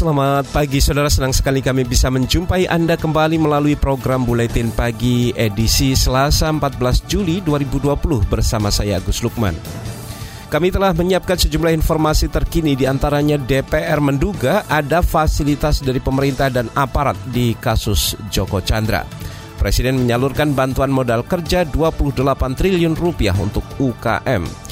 Selamat 0.00 0.48
pagi 0.48 0.80
saudara, 0.80 1.12
senang 1.12 1.36
sekali 1.36 1.60
kami 1.60 1.84
bisa 1.84 2.08
menjumpai 2.08 2.64
Anda 2.72 2.96
kembali 2.96 3.36
melalui 3.36 3.76
program 3.76 4.24
Buletin 4.24 4.72
Pagi 4.72 5.28
edisi 5.36 5.92
Selasa 5.92 6.48
14 6.48 7.04
Juli 7.04 7.44
2020 7.44 8.00
bersama 8.24 8.72
saya 8.72 8.96
Agus 8.96 9.20
Lukman. 9.20 9.52
Kami 10.48 10.72
telah 10.72 10.96
menyiapkan 10.96 11.36
sejumlah 11.36 11.76
informasi 11.76 12.32
terkini 12.32 12.80
di 12.80 12.88
antaranya 12.88 13.36
DPR 13.36 14.00
menduga 14.00 14.64
ada 14.72 15.04
fasilitas 15.04 15.84
dari 15.84 16.00
pemerintah 16.00 16.48
dan 16.48 16.72
aparat 16.72 17.20
di 17.28 17.52
kasus 17.60 18.16
Joko 18.32 18.64
Chandra. 18.64 19.04
Presiden 19.60 20.00
menyalurkan 20.00 20.56
bantuan 20.56 20.88
modal 20.88 21.28
kerja 21.28 21.68
28 21.68 22.24
triliun 22.56 22.96
rupiah 22.96 23.36
untuk 23.36 23.68
UKM. 23.76 24.69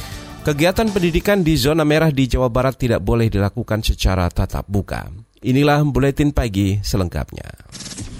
Kegiatan 0.48 0.88
pendidikan 0.88 1.44
di 1.44 1.60
zona 1.60 1.84
merah 1.84 2.08
di 2.08 2.24
Jawa 2.24 2.48
Barat 2.48 2.80
tidak 2.80 3.04
boleh 3.04 3.28
dilakukan 3.28 3.84
secara 3.84 4.32
tatap 4.32 4.64
muka. 4.72 5.04
Inilah 5.44 5.84
buletin 5.84 6.32
pagi 6.32 6.80
selengkapnya. 6.80 7.68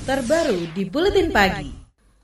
Terbaru 0.05 0.69
di 0.77 0.85
buletin 0.85 1.33
pagi. 1.33 1.73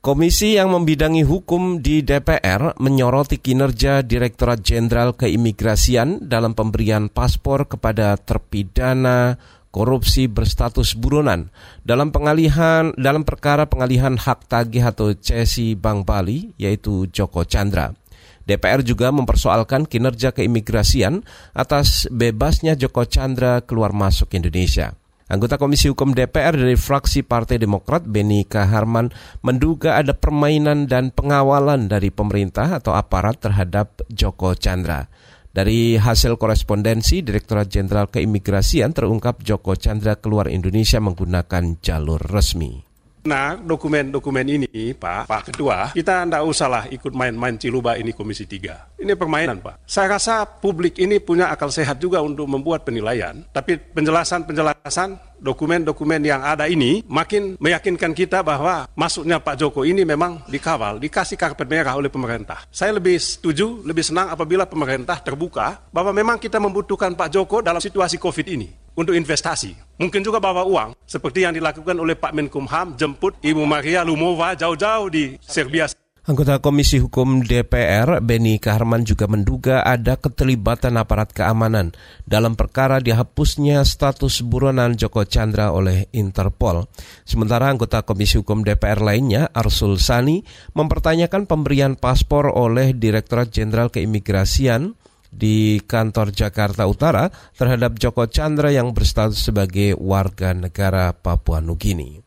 Komisi 0.04 0.60
yang 0.60 0.76
membidangi 0.76 1.24
hukum 1.24 1.80
di 1.80 2.04
DPR 2.04 2.76
menyoroti 2.84 3.40
kinerja 3.40 4.04
Direktorat 4.04 4.60
Jenderal 4.60 5.16
Keimigrasian 5.16 6.28
dalam 6.28 6.52
pemberian 6.52 7.08
paspor 7.08 7.64
kepada 7.64 8.20
terpidana 8.20 9.40
korupsi 9.72 10.28
berstatus 10.28 11.00
buronan 11.00 11.48
dalam 11.80 12.12
pengalihan 12.12 12.92
dalam 13.00 13.24
perkara 13.24 13.72
pengalihan 13.72 14.20
hak 14.20 14.52
tagih 14.52 14.84
atau 14.84 15.16
cesi 15.16 15.72
Bank 15.80 16.04
Bali 16.04 16.52
yaitu 16.60 17.08
Joko 17.08 17.48
Chandra. 17.48 18.03
DPR 18.44 18.84
juga 18.84 19.08
mempersoalkan 19.10 19.88
kinerja 19.88 20.36
keimigrasian 20.36 21.24
atas 21.56 22.08
bebasnya 22.12 22.76
Joko 22.76 23.08
Chandra 23.08 23.64
keluar 23.64 23.96
masuk 23.96 24.32
Indonesia. 24.36 24.92
Anggota 25.24 25.56
Komisi 25.56 25.88
Hukum 25.88 26.12
DPR 26.12 26.52
dari 26.52 26.76
fraksi 26.76 27.24
Partai 27.24 27.56
Demokrat 27.56 28.04
Beni 28.04 28.44
Kaharman 28.44 29.08
menduga 29.40 29.96
ada 29.96 30.12
permainan 30.12 30.84
dan 30.84 31.16
pengawalan 31.16 31.88
dari 31.88 32.12
pemerintah 32.12 32.76
atau 32.76 32.92
aparat 32.92 33.40
terhadap 33.40 34.04
Joko 34.12 34.52
Chandra. 34.52 35.08
Dari 35.54 35.96
hasil 35.96 36.36
korespondensi 36.36 37.24
Direktorat 37.24 37.72
Jenderal 37.72 38.12
Keimigrasian 38.12 38.92
terungkap 38.92 39.40
Joko 39.40 39.72
Chandra 39.78 40.20
keluar 40.20 40.52
Indonesia 40.52 41.00
menggunakan 41.00 41.80
jalur 41.80 42.20
resmi. 42.20 42.93
Nah, 43.24 43.56
dokumen-dokumen 43.56 44.44
ini, 44.44 44.92
Pak, 44.92 45.24
Pak 45.24 45.42
Ketua, 45.48 45.96
kita 45.96 46.28
tidak 46.28 46.44
usahlah 46.44 46.84
ikut 46.92 47.08
main-main 47.16 47.56
ciluba 47.56 47.96
ini 47.96 48.12
Komisi 48.12 48.44
3. 48.44 49.00
Ini 49.00 49.16
permainan, 49.16 49.64
Pak. 49.64 49.80
Saya 49.88 50.20
rasa 50.20 50.44
publik 50.44 51.00
ini 51.00 51.16
punya 51.24 51.48
akal 51.48 51.72
sehat 51.72 51.96
juga 52.04 52.20
untuk 52.20 52.44
membuat 52.44 52.84
penilaian, 52.84 53.40
tapi 53.48 53.80
penjelasan-penjelasan 53.80 55.40
dokumen-dokumen 55.40 56.20
yang 56.20 56.44
ada 56.44 56.68
ini 56.68 57.00
makin 57.08 57.56
meyakinkan 57.56 58.12
kita 58.12 58.44
bahwa 58.44 58.92
masuknya 58.92 59.40
Pak 59.40 59.56
Joko 59.56 59.88
ini 59.88 60.04
memang 60.04 60.44
dikawal, 60.44 61.00
dikasih 61.00 61.40
karpet 61.40 61.64
merah 61.64 61.96
oleh 61.96 62.12
pemerintah. 62.12 62.68
Saya 62.68 62.92
lebih 62.92 63.16
setuju, 63.16 63.80
lebih 63.88 64.04
senang 64.04 64.28
apabila 64.28 64.68
pemerintah 64.68 65.16
terbuka 65.24 65.80
bahwa 65.88 66.12
memang 66.12 66.36
kita 66.36 66.60
membutuhkan 66.60 67.16
Pak 67.16 67.32
Joko 67.32 67.64
dalam 67.64 67.80
situasi 67.80 68.20
COVID 68.20 68.48
ini 68.52 68.83
untuk 68.94 69.14
investasi. 69.14 69.74
Mungkin 69.98 70.26
juga 70.26 70.42
bawa 70.42 70.66
uang, 70.66 70.90
seperti 71.06 71.46
yang 71.46 71.54
dilakukan 71.54 71.94
oleh 71.94 72.18
Pak 72.18 72.34
Menkumham, 72.34 72.98
jemput 72.98 73.38
Ibu 73.42 73.62
Maria 73.62 74.02
Lumova 74.02 74.58
jauh-jauh 74.58 75.06
di 75.10 75.38
Serbia. 75.38 75.86
Anggota 76.24 76.56
Komisi 76.56 76.96
Hukum 77.04 77.44
DPR, 77.44 78.24
Beni 78.24 78.56
Kaharman 78.56 79.04
juga 79.04 79.28
menduga 79.28 79.84
ada 79.84 80.16
keterlibatan 80.16 80.96
aparat 80.96 81.36
keamanan 81.36 81.92
dalam 82.24 82.56
perkara 82.56 82.96
dihapusnya 82.96 83.84
status 83.84 84.40
buronan 84.40 84.96
Joko 84.96 85.28
Chandra 85.28 85.68
oleh 85.76 86.08
Interpol. 86.16 86.88
Sementara 87.28 87.68
anggota 87.68 88.08
Komisi 88.08 88.40
Hukum 88.40 88.64
DPR 88.64 89.04
lainnya, 89.04 89.52
Arsul 89.52 90.00
Sani, 90.00 90.40
mempertanyakan 90.72 91.44
pemberian 91.44 91.92
paspor 91.92 92.48
oleh 92.48 92.96
Direktorat 92.96 93.52
Jenderal 93.52 93.92
Keimigrasian 93.92 94.96
di 95.34 95.82
kantor 95.82 96.30
Jakarta 96.30 96.86
Utara 96.86 97.28
terhadap 97.58 97.98
Joko 97.98 98.30
Chandra 98.30 98.70
yang 98.70 98.94
berstatus 98.94 99.50
sebagai 99.50 99.98
warga 99.98 100.54
negara 100.54 101.10
Papua 101.10 101.58
Nugini. 101.58 102.24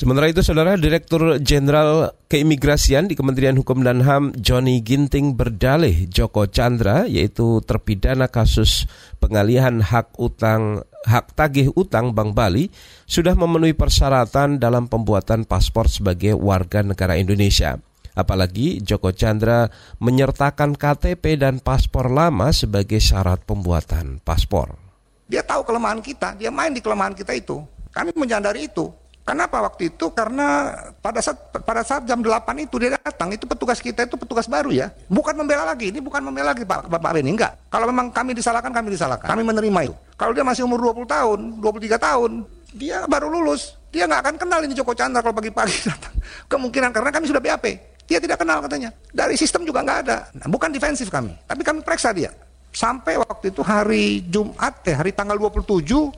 Sementara 0.00 0.32
itu, 0.32 0.40
Saudara 0.40 0.80
Direktur 0.80 1.36
Jenderal 1.44 2.16
Keimigrasian 2.24 3.10
di 3.10 3.18
Kementerian 3.18 3.52
Hukum 3.58 3.84
dan 3.84 4.00
HAM 4.00 4.32
Johnny 4.38 4.80
Ginting 4.80 5.36
berdalih 5.36 6.08
Joko 6.08 6.48
Chandra 6.48 7.04
yaitu 7.04 7.60
terpidana 7.68 8.30
kasus 8.30 8.88
pengalihan 9.20 9.82
hak 9.84 10.16
utang 10.16 10.88
hak 11.04 11.36
tagih 11.36 11.68
utang 11.76 12.16
Bank 12.16 12.32
Bali 12.32 12.72
sudah 13.04 13.36
memenuhi 13.36 13.76
persyaratan 13.76 14.56
dalam 14.56 14.88
pembuatan 14.88 15.44
paspor 15.44 15.90
sebagai 15.92 16.32
warga 16.32 16.80
negara 16.80 17.20
Indonesia. 17.20 17.76
Apalagi 18.20 18.84
Joko 18.84 19.10
Chandra 19.16 19.72
menyertakan 19.96 20.76
KTP 20.76 21.40
dan 21.40 21.58
paspor 21.58 22.12
lama 22.12 22.52
sebagai 22.52 23.00
syarat 23.00 23.40
pembuatan 23.48 24.20
paspor. 24.20 24.76
Dia 25.30 25.40
tahu 25.40 25.64
kelemahan 25.64 26.04
kita, 26.04 26.36
dia 26.36 26.52
main 26.52 26.74
di 26.74 26.84
kelemahan 26.84 27.16
kita 27.16 27.32
itu. 27.32 27.62
Kami 27.90 28.12
menyadari 28.12 28.68
itu. 28.68 28.92
Kenapa 29.20 29.62
waktu 29.62 29.94
itu? 29.94 30.10
Karena 30.10 30.74
pada 30.98 31.22
saat 31.22 31.38
pada 31.52 31.86
saat 31.86 32.02
jam 32.02 32.18
8 32.18 32.50
itu 32.66 32.82
dia 32.82 32.98
datang, 32.98 33.30
itu 33.30 33.46
petugas 33.46 33.78
kita 33.78 34.02
itu 34.02 34.18
petugas 34.18 34.50
baru 34.50 34.74
ya. 34.74 34.90
Bukan 35.06 35.38
membela 35.38 35.62
lagi, 35.62 35.94
ini 35.94 36.02
bukan 36.02 36.18
membela 36.18 36.50
lagi 36.50 36.66
Pak 36.66 36.90
Bapak 36.90 37.14
Beni, 37.14 37.38
enggak. 37.38 37.54
Kalau 37.70 37.86
memang 37.86 38.10
kami 38.10 38.34
disalahkan, 38.34 38.74
kami 38.74 38.90
disalahkan. 38.90 39.30
Kami 39.30 39.46
menerima 39.46 39.80
itu. 39.86 39.94
Kalau 40.18 40.32
dia 40.34 40.42
masih 40.42 40.66
umur 40.66 40.82
20 40.82 41.06
tahun, 41.06 41.38
23 41.62 41.94
tahun, 42.00 42.30
dia 42.74 43.06
baru 43.06 43.30
lulus. 43.30 43.78
Dia 43.94 44.10
nggak 44.10 44.20
akan 44.22 44.34
kenal 44.34 44.60
ini 44.66 44.74
Joko 44.74 44.98
Chandra 44.98 45.22
kalau 45.22 45.34
pagi-pagi 45.34 45.78
datang. 45.90 46.14
Kemungkinan 46.50 46.90
karena 46.90 47.10
kami 47.14 47.30
sudah 47.30 47.42
BAP. 47.42 47.89
Dia 48.10 48.18
tidak 48.18 48.42
kenal 48.42 48.58
katanya. 48.66 48.90
Dari 49.14 49.38
sistem 49.38 49.62
juga 49.62 49.86
nggak 49.86 49.98
ada. 50.02 50.26
Nah, 50.34 50.50
bukan 50.50 50.74
defensif 50.74 51.06
kami, 51.06 51.30
tapi 51.46 51.62
kami 51.62 51.86
periksa 51.86 52.10
dia. 52.10 52.34
Sampai 52.74 53.14
waktu 53.14 53.54
itu 53.54 53.62
hari 53.62 54.26
Jumat, 54.26 54.82
eh, 54.82 54.98
hari 54.98 55.14
tanggal 55.14 55.38
27, 55.38 56.10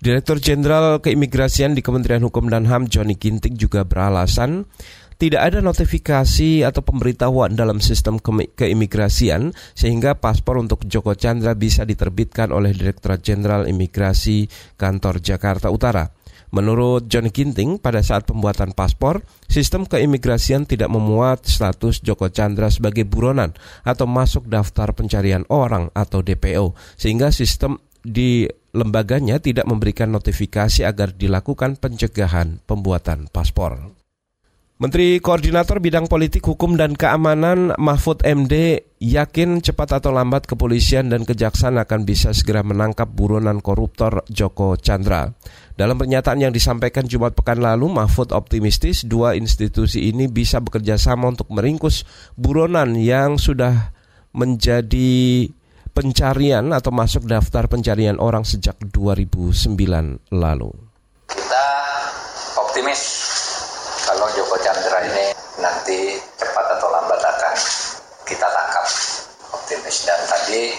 Direktur 0.00 0.36
Jenderal 0.36 1.00
Keimigrasian 1.00 1.76
di 1.76 1.80
Kementerian 1.80 2.24
Hukum 2.24 2.48
dan 2.48 2.68
HAM 2.68 2.92
Johnny 2.92 3.16
Ginting 3.16 3.56
juga 3.56 3.88
beralasan 3.88 4.68
tidak 5.14 5.42
ada 5.46 5.58
notifikasi 5.62 6.66
atau 6.66 6.82
pemberitahuan 6.82 7.54
dalam 7.54 7.78
sistem 7.78 8.18
ke 8.18 8.50
keimigrasian 8.58 9.54
sehingga 9.72 10.18
paspor 10.18 10.58
untuk 10.58 10.84
Joko 10.90 11.14
Chandra 11.14 11.54
bisa 11.54 11.86
diterbitkan 11.86 12.50
oleh 12.50 12.74
Direktorat 12.74 13.22
Jenderal 13.22 13.70
Imigrasi 13.70 14.50
Kantor 14.74 15.22
Jakarta 15.22 15.70
Utara. 15.70 16.10
Menurut 16.54 17.10
John 17.10 17.34
Ginting, 17.34 17.82
pada 17.82 17.98
saat 17.98 18.30
pembuatan 18.30 18.78
paspor, 18.78 19.26
sistem 19.50 19.90
keimigrasian 19.90 20.70
tidak 20.70 20.86
memuat 20.86 21.50
status 21.50 21.98
Joko 21.98 22.30
Chandra 22.30 22.70
sebagai 22.70 23.02
buronan 23.02 23.58
atau 23.82 24.06
masuk 24.06 24.46
daftar 24.46 24.94
pencarian 24.94 25.42
orang 25.50 25.90
atau 25.98 26.22
DPO, 26.22 26.78
sehingga 26.94 27.34
sistem 27.34 27.82
di 28.06 28.46
lembaganya 28.70 29.42
tidak 29.42 29.66
memberikan 29.66 30.14
notifikasi 30.14 30.86
agar 30.86 31.18
dilakukan 31.18 31.74
pencegahan 31.74 32.62
pembuatan 32.62 33.26
paspor. 33.34 34.03
Menteri 34.74 35.22
Koordinator 35.22 35.78
Bidang 35.78 36.10
Politik, 36.10 36.50
Hukum, 36.50 36.74
dan 36.74 36.98
Keamanan 36.98 37.78
Mahfud 37.78 38.26
MD 38.26 38.82
yakin 38.98 39.62
cepat 39.62 40.02
atau 40.02 40.10
lambat 40.10 40.50
kepolisian 40.50 41.14
dan 41.14 41.22
kejaksaan 41.22 41.78
akan 41.78 42.02
bisa 42.02 42.34
segera 42.34 42.66
menangkap 42.66 43.06
buronan 43.06 43.62
koruptor 43.62 44.26
Joko 44.26 44.74
Chandra. 44.74 45.30
Dalam 45.78 45.94
pernyataan 45.94 46.42
yang 46.42 46.50
disampaikan 46.50 47.06
Jumat 47.06 47.38
pekan 47.38 47.62
lalu, 47.62 47.86
Mahfud 47.86 48.34
optimistis 48.34 49.06
dua 49.06 49.38
institusi 49.38 50.10
ini 50.10 50.26
bisa 50.26 50.58
bekerja 50.58 50.98
sama 50.98 51.30
untuk 51.30 51.54
meringkus 51.54 52.02
buronan 52.34 52.98
yang 52.98 53.38
sudah 53.38 53.94
menjadi 54.34 55.54
pencarian 55.94 56.74
atau 56.74 56.90
masuk 56.90 57.30
daftar 57.30 57.70
pencarian 57.70 58.18
orang 58.18 58.42
sejak 58.42 58.74
2009 58.90 59.70
lalu. 60.34 60.74
Kita 61.30 61.66
optimis 62.58 63.00
Joko 64.54 64.70
Chandra 64.70 65.02
ini 65.02 65.34
nanti 65.58 66.14
cepat 66.38 66.78
atau 66.78 66.86
lambat 66.86 67.18
akan 67.18 67.54
kita 68.22 68.46
tangkap 68.46 68.86
optimis 69.50 70.06
dan 70.06 70.20
tadi 70.30 70.70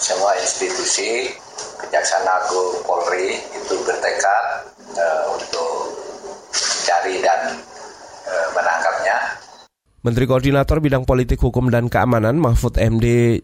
semua 0.00 0.32
institusi 0.40 1.28
Kejaksaan 1.76 2.24
Agung 2.24 2.80
Polri 2.88 3.36
itu 3.52 3.84
bertekad 3.84 4.72
uh, 4.96 5.36
untuk 5.36 5.92
mencari 6.56 7.20
dan 7.20 7.52
uh, 8.32 8.48
menangkapnya. 8.56 9.16
Menteri 10.00 10.24
Koordinator 10.24 10.80
Bidang 10.80 11.04
Politik 11.04 11.36
Hukum 11.44 11.68
dan 11.68 11.92
Keamanan 11.92 12.40
Mahfud 12.40 12.80
MD 12.80 13.36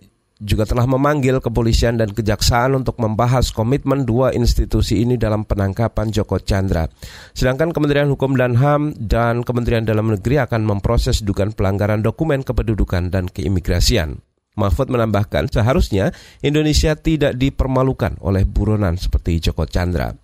juga 0.43 0.67
telah 0.67 0.87
memanggil 0.91 1.39
kepolisian 1.39 1.95
dan 1.95 2.11
kejaksaan 2.11 2.75
untuk 2.75 2.99
membahas 2.99 3.55
komitmen 3.55 4.03
dua 4.03 4.35
institusi 4.35 5.07
ini 5.07 5.15
dalam 5.15 5.47
penangkapan 5.47 6.11
Joko 6.11 6.43
Chandra. 6.43 6.91
Sedangkan 7.37 7.71
Kementerian 7.71 8.11
Hukum 8.11 8.35
dan 8.35 8.59
HAM 8.59 8.99
dan 8.99 9.47
Kementerian 9.47 9.87
Dalam 9.87 10.11
Negeri 10.11 10.43
akan 10.43 10.67
memproses 10.67 11.23
dugaan 11.23 11.55
pelanggaran 11.55 12.03
dokumen 12.03 12.43
kependudukan 12.43 13.15
dan 13.15 13.31
keimigrasian. 13.31 14.19
Mahfud 14.55 14.87
menambahkan 14.87 15.51
seharusnya 15.51 16.15
Indonesia 16.39 16.95
tidak 16.95 17.35
dipermalukan 17.35 18.23
oleh 18.23 18.47
buronan 18.47 18.95
seperti 18.95 19.51
Joko 19.51 19.67
Chandra. 19.67 20.15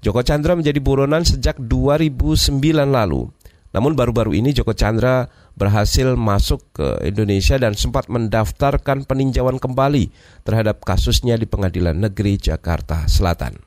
Joko 0.00 0.20
Chandra 0.24 0.56
menjadi 0.56 0.80
buronan 0.80 1.24
sejak 1.24 1.60
2009 1.60 2.62
lalu. 2.88 3.28
Namun 3.76 3.92
baru-baru 3.92 4.32
ini 4.32 4.56
Joko 4.56 4.72
Chandra 4.72 5.28
berhasil 5.52 6.16
masuk 6.16 6.64
ke 6.72 7.04
Indonesia 7.04 7.60
dan 7.60 7.76
sempat 7.76 8.08
mendaftarkan 8.08 9.04
peninjauan 9.04 9.60
kembali 9.60 10.08
terhadap 10.48 10.80
kasusnya 10.80 11.36
di 11.36 11.44
Pengadilan 11.44 11.92
Negeri 11.92 12.40
Jakarta 12.40 13.04
Selatan. 13.04 13.60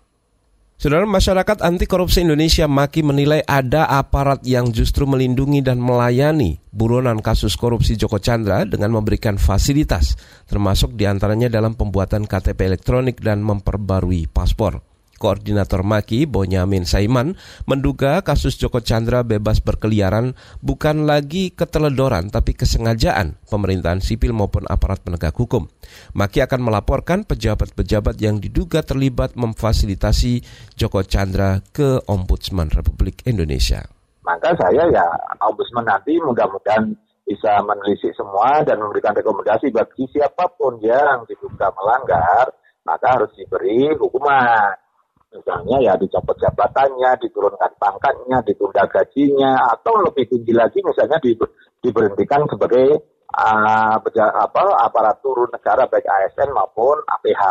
Saudara 0.80 1.04
masyarakat 1.04 1.60
anti 1.62 1.86
korupsi 1.86 2.24
Indonesia 2.24 2.64
maki 2.64 3.04
menilai 3.04 3.44
ada 3.46 3.86
aparat 3.86 4.42
yang 4.48 4.72
justru 4.72 5.04
melindungi 5.06 5.60
dan 5.60 5.78
melayani 5.78 6.58
buronan 6.74 7.20
kasus 7.22 7.54
korupsi 7.60 7.94
Joko 8.00 8.18
Chandra 8.18 8.66
dengan 8.66 8.96
memberikan 8.96 9.36
fasilitas, 9.38 10.16
termasuk 10.50 10.96
di 10.96 11.06
antaranya 11.06 11.52
dalam 11.52 11.76
pembuatan 11.76 12.26
KTP 12.26 12.66
elektronik 12.66 13.20
dan 13.20 13.44
memperbarui 13.44 14.32
paspor. 14.32 14.89
Koordinator 15.20 15.84
Maki, 15.84 16.24
Bonyamin 16.24 16.88
Saiman, 16.88 17.36
menduga 17.68 18.24
kasus 18.24 18.56
Joko 18.56 18.80
Chandra 18.80 19.28
bebas 19.28 19.60
berkeliaran 19.60 20.40
bukan 20.64 21.04
lagi 21.04 21.52
keteledoran 21.52 22.32
tapi 22.32 22.56
kesengajaan 22.56 23.36
pemerintahan 23.52 24.00
sipil 24.00 24.32
maupun 24.32 24.64
aparat 24.72 25.04
penegak 25.04 25.36
hukum. 25.36 25.68
Maki 26.16 26.40
akan 26.40 26.64
melaporkan 26.64 27.28
pejabat-pejabat 27.28 28.16
yang 28.24 28.40
diduga 28.40 28.80
terlibat 28.80 29.36
memfasilitasi 29.36 30.42
Joko 30.80 31.04
Chandra 31.04 31.60
ke 31.60 32.00
Ombudsman 32.08 32.72
Republik 32.72 33.28
Indonesia. 33.28 33.84
Maka 34.24 34.56
saya 34.56 34.88
ya 34.88 35.06
Ombudsman 35.44 35.84
nanti 35.84 36.16
mudah-mudahan 36.24 36.96
bisa 37.30 37.62
menelisik 37.62 38.10
semua 38.18 38.66
dan 38.66 38.82
memberikan 38.82 39.14
rekomendasi 39.14 39.70
bagi 39.70 40.10
siapa 40.10 40.50
pun 40.58 40.82
yang 40.82 41.30
diduga 41.30 41.70
melanggar, 41.78 42.50
maka 42.82 43.06
harus 43.22 43.30
diberi 43.38 43.94
hukuman. 43.94 44.89
Misalnya 45.30 45.78
ya 45.78 45.94
dicopot 45.94 46.34
jabatannya, 46.42 47.14
diturunkan 47.22 47.72
pangkatnya, 47.78 48.42
ditunda 48.42 48.82
gajinya, 48.90 49.62
atau 49.78 50.02
lebih 50.02 50.26
tinggi 50.26 50.58
lagi 50.58 50.82
misalnya 50.82 51.22
di, 51.22 51.38
diberhentikan 51.86 52.50
sebagai 52.50 52.98
uh, 53.38 53.94
apa, 54.02 54.62
aparatur 54.90 55.46
negara 55.54 55.86
baik 55.86 56.06
ASN 56.10 56.50
maupun 56.50 56.98
APH 57.06 57.42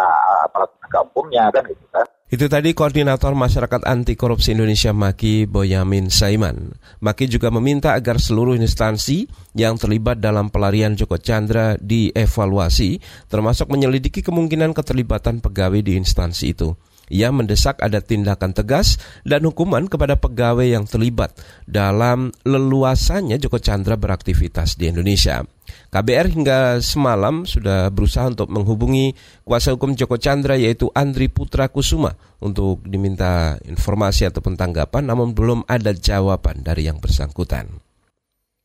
aparat 0.50 0.70
penegak 0.74 1.02
hukumnya 1.06 1.44
kan 1.54 1.62
gitu 1.70 1.86
kan. 1.94 2.06
Itu 2.28 2.44
tadi 2.44 2.76
Koordinator 2.76 3.32
Masyarakat 3.32 3.88
Anti 3.88 4.12
Korupsi 4.12 4.52
Indonesia 4.52 4.92
Maki 4.92 5.48
Boyamin 5.48 6.12
Saiman. 6.12 6.76
Maki 7.00 7.24
juga 7.24 7.48
meminta 7.48 7.96
agar 7.96 8.20
seluruh 8.20 8.52
instansi 8.52 9.24
yang 9.56 9.80
terlibat 9.80 10.20
dalam 10.20 10.52
pelarian 10.52 10.92
Joko 10.92 11.16
Chandra 11.16 11.80
dievaluasi, 11.80 13.00
termasuk 13.32 13.72
menyelidiki 13.72 14.20
kemungkinan 14.20 14.76
keterlibatan 14.76 15.40
pegawai 15.40 15.80
di 15.80 15.96
instansi 15.96 16.52
itu. 16.52 16.76
Ia 17.08 17.32
mendesak 17.32 17.80
ada 17.80 18.00
tindakan 18.04 18.52
tegas 18.52 19.00
dan 19.24 19.44
hukuman 19.48 19.88
kepada 19.88 20.16
pegawai 20.16 20.64
yang 20.64 20.84
terlibat 20.84 21.32
dalam 21.64 22.32
leluasannya 22.44 23.40
Joko 23.40 23.60
Chandra 23.60 23.96
beraktivitas 23.96 24.76
di 24.76 24.92
Indonesia. 24.92 25.44
KBR 25.88 26.26
hingga 26.32 26.58
semalam 26.84 27.48
sudah 27.48 27.88
berusaha 27.92 28.28
untuk 28.28 28.48
menghubungi 28.52 29.16
kuasa 29.44 29.72
hukum 29.72 29.96
Joko 29.96 30.20
Chandra 30.20 30.56
yaitu 30.56 30.88
Andri 30.92 31.32
Putra 31.32 31.68
Kusuma 31.68 32.16
untuk 32.40 32.84
diminta 32.84 33.56
informasi 33.64 34.28
ataupun 34.28 34.56
tanggapan 34.56 35.08
namun 35.08 35.32
belum 35.32 35.64
ada 35.68 35.92
jawaban 35.96 36.60
dari 36.64 36.88
yang 36.88 37.00
bersangkutan. 37.00 37.68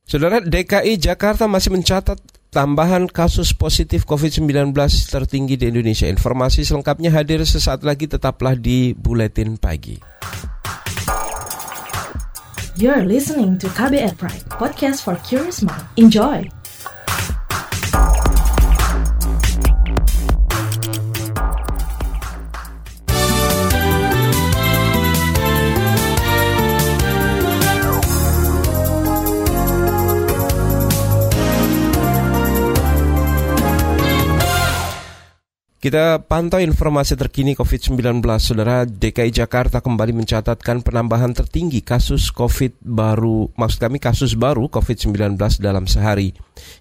Saudara 0.04 0.44
DKI 0.44 1.00
Jakarta 1.00 1.48
masih 1.48 1.72
mencatat 1.72 2.20
tambahan 2.54 3.10
kasus 3.10 3.52
positif 3.52 4.06
COVID-19 4.06 4.78
tertinggi 5.10 5.58
di 5.58 5.74
Indonesia. 5.74 6.06
Informasi 6.06 6.62
selengkapnya 6.62 7.10
hadir 7.10 7.42
sesaat 7.42 7.82
lagi 7.82 8.06
tetaplah 8.06 8.54
di 8.54 8.94
Buletin 8.94 9.58
Pagi. 9.58 9.98
You're 12.78 13.06
listening 13.06 13.58
to 13.62 13.70
KBR 13.74 14.18
Pride, 14.18 14.46
podcast 14.54 15.02
for 15.02 15.18
curious 15.26 15.62
mind. 15.66 15.86
Enjoy! 15.98 16.63
Kita 35.84 36.24
pantau 36.24 36.64
informasi 36.64 37.20
terkini 37.20 37.60
COVID-19. 37.60 38.24
Saudara 38.40 38.88
DKI 38.88 39.36
Jakarta 39.36 39.84
kembali 39.84 40.16
mencatatkan 40.16 40.80
penambahan 40.80 41.36
tertinggi 41.36 41.84
kasus 41.84 42.32
COVID 42.32 42.80
baru, 42.88 43.52
maksud 43.52 43.84
kami 43.84 44.00
kasus 44.00 44.40
baru 44.40 44.72
COVID-19 44.72 45.36
dalam 45.60 45.84
sehari. 45.84 46.32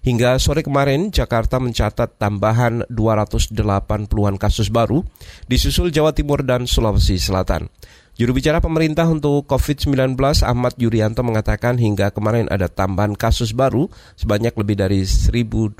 Hingga 0.07 0.39
sore 0.39 0.63
kemarin, 0.63 1.11
Jakarta 1.11 1.59
mencatat 1.59 2.15
tambahan 2.15 2.87
280-an 2.87 4.39
kasus 4.39 4.71
baru, 4.71 5.03
disusul 5.51 5.91
Jawa 5.91 6.15
Timur 6.15 6.39
dan 6.47 6.63
Sulawesi 6.63 7.19
Selatan. 7.19 7.67
Juru 8.15 8.39
bicara 8.39 8.63
pemerintah 8.63 9.11
untuk 9.11 9.43
COVID-19 9.51 10.15
Ahmad 10.47 10.79
Yuryanto 10.79 11.27
mengatakan 11.27 11.75
hingga 11.75 12.15
kemarin 12.15 12.47
ada 12.47 12.71
tambahan 12.71 13.19
kasus 13.19 13.51
baru 13.51 13.91
sebanyak 14.15 14.55
lebih 14.55 14.79
dari 14.79 15.03
1.200 15.03 15.75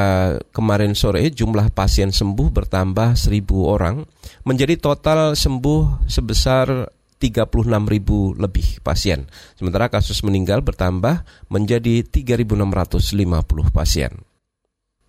kemarin 0.54 0.94
sore 0.94 1.28
jumlah 1.34 1.74
pasien 1.74 2.14
sembuh 2.14 2.48
bertambah 2.54 3.18
1.000 3.18 3.42
orang, 3.66 4.06
menjadi 4.46 4.78
total 4.78 5.34
sembuh 5.34 6.06
sebesar 6.06 6.88
36.000 7.18 8.38
lebih 8.38 8.78
pasien. 8.86 9.26
Sementara 9.58 9.90
kasus 9.90 10.22
meninggal 10.22 10.62
bertambah 10.62 11.26
menjadi 11.50 12.06
3.650 12.06 13.74
pasien. 13.74 14.27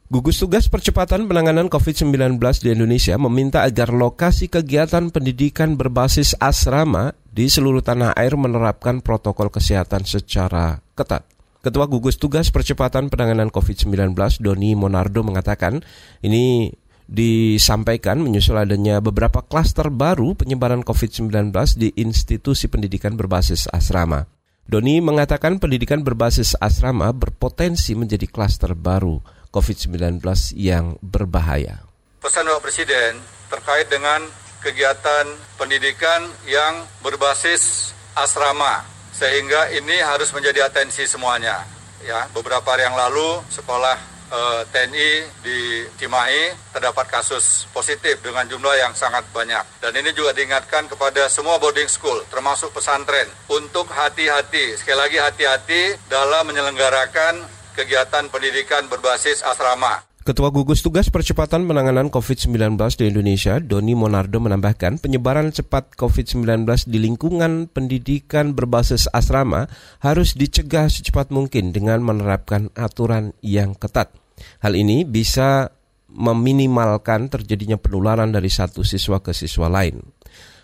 Gugus 0.10 0.42
Tugas 0.42 0.66
Percepatan 0.66 1.30
Penanganan 1.30 1.70
COVID-19 1.70 2.42
di 2.66 2.74
Indonesia 2.74 3.14
meminta 3.22 3.62
agar 3.62 3.94
lokasi 3.94 4.50
kegiatan 4.50 5.14
pendidikan 5.14 5.78
berbasis 5.78 6.34
asrama 6.42 7.14
di 7.30 7.46
seluruh 7.46 7.86
tanah 7.86 8.18
air 8.18 8.34
menerapkan 8.34 9.06
protokol 9.06 9.54
kesehatan 9.54 10.10
secara 10.10 10.82
ketat. 10.98 11.30
Ketua 11.62 11.86
Gugus 11.86 12.18
Tugas 12.18 12.50
Percepatan 12.50 13.14
Penanganan 13.14 13.54
COVID-19 13.54 14.18
Doni 14.42 14.74
Monardo 14.74 15.22
mengatakan 15.22 15.86
ini 16.26 16.74
disampaikan 17.06 18.18
menyusul 18.18 18.58
adanya 18.58 19.06
beberapa 19.06 19.46
klaster 19.46 19.94
baru 19.94 20.34
penyebaran 20.34 20.82
COVID-19 20.82 21.54
di 21.78 21.94
institusi 22.02 22.66
pendidikan 22.66 23.14
berbasis 23.14 23.70
asrama. 23.70 24.26
Doni 24.66 25.06
mengatakan 25.06 25.62
pendidikan 25.62 26.02
berbasis 26.02 26.58
asrama 26.58 27.14
berpotensi 27.14 27.94
menjadi 27.94 28.26
klaster 28.26 28.74
baru 28.74 29.22
COVID-19 29.50 30.22
yang 30.58 30.98
berbahaya. 31.02 31.82
Pesan 32.22 32.46
Bapak 32.46 32.70
Presiden 32.70 33.18
terkait 33.50 33.90
dengan 33.90 34.22
kegiatan 34.62 35.26
pendidikan 35.58 36.28
yang 36.46 36.86
berbasis 37.02 37.96
asrama 38.14 38.84
sehingga 39.16 39.72
ini 39.72 39.98
harus 40.04 40.30
menjadi 40.36 40.68
atensi 40.68 41.08
semuanya 41.08 41.64
ya 42.04 42.28
beberapa 42.32 42.64
hari 42.64 42.88
yang 42.88 42.96
lalu 42.96 43.44
sekolah 43.52 43.98
eh, 44.32 44.62
TNI 44.72 45.12
di 45.44 45.60
Cimahi 46.00 46.72
terdapat 46.72 47.08
kasus 47.12 47.68
positif 47.76 48.20
dengan 48.24 48.48
jumlah 48.48 48.76
yang 48.80 48.94
sangat 48.96 49.28
banyak. 49.32 49.64
Dan 49.84 49.96
ini 50.00 50.16
juga 50.16 50.32
diingatkan 50.32 50.88
kepada 50.88 51.28
semua 51.28 51.60
boarding 51.60 51.90
school, 51.90 52.20
termasuk 52.32 52.72
pesantren, 52.72 53.28
untuk 53.52 53.90
hati-hati, 53.92 54.78
sekali 54.80 54.98
lagi 55.00 55.18
hati-hati 55.20 55.98
dalam 56.08 56.48
menyelenggarakan 56.48 57.59
kegiatan 57.80 58.28
pendidikan 58.28 58.92
berbasis 58.92 59.40
asrama. 59.40 60.04
Ketua 60.28 60.52
Gugus 60.52 60.84
Tugas 60.84 61.08
Percepatan 61.08 61.64
Penanganan 61.64 62.12
COVID-19 62.12 62.76
di 63.00 63.08
Indonesia, 63.08 63.58
Doni 63.64 63.96
Monardo 63.96 64.44
menambahkan 64.44 65.00
penyebaran 65.00 65.56
cepat 65.56 65.96
COVID-19 65.96 66.68
di 66.92 67.00
lingkungan 67.00 67.72
pendidikan 67.72 68.52
berbasis 68.52 69.08
asrama 69.16 69.72
harus 70.04 70.36
dicegah 70.36 70.92
secepat 70.92 71.32
mungkin 71.32 71.72
dengan 71.72 72.04
menerapkan 72.04 72.68
aturan 72.76 73.32
yang 73.40 73.80
ketat. 73.80 74.12
Hal 74.60 74.76
ini 74.76 75.08
bisa 75.08 75.72
meminimalkan 76.12 77.32
terjadinya 77.32 77.80
penularan 77.80 78.36
dari 78.36 78.52
satu 78.52 78.84
siswa 78.84 79.24
ke 79.24 79.32
siswa 79.32 79.72
lain. 79.72 80.04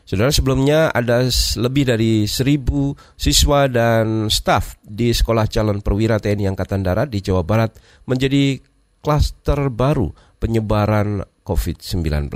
Saudara 0.06 0.30
sebelumnya 0.30 0.94
ada 0.94 1.26
lebih 1.58 1.90
dari 1.90 2.30
seribu 2.30 2.94
siswa 3.18 3.66
dan 3.66 4.30
staf 4.30 4.78
di 4.86 5.10
Sekolah 5.10 5.50
Calon 5.50 5.82
Perwira 5.82 6.22
TNI 6.22 6.54
Angkatan 6.54 6.86
Darat 6.86 7.10
di 7.10 7.26
Jawa 7.26 7.42
Barat 7.42 7.74
menjadi 8.06 8.62
klaster 9.02 9.74
baru 9.74 10.14
penyebaran 10.38 11.26
COVID-19. 11.42 12.30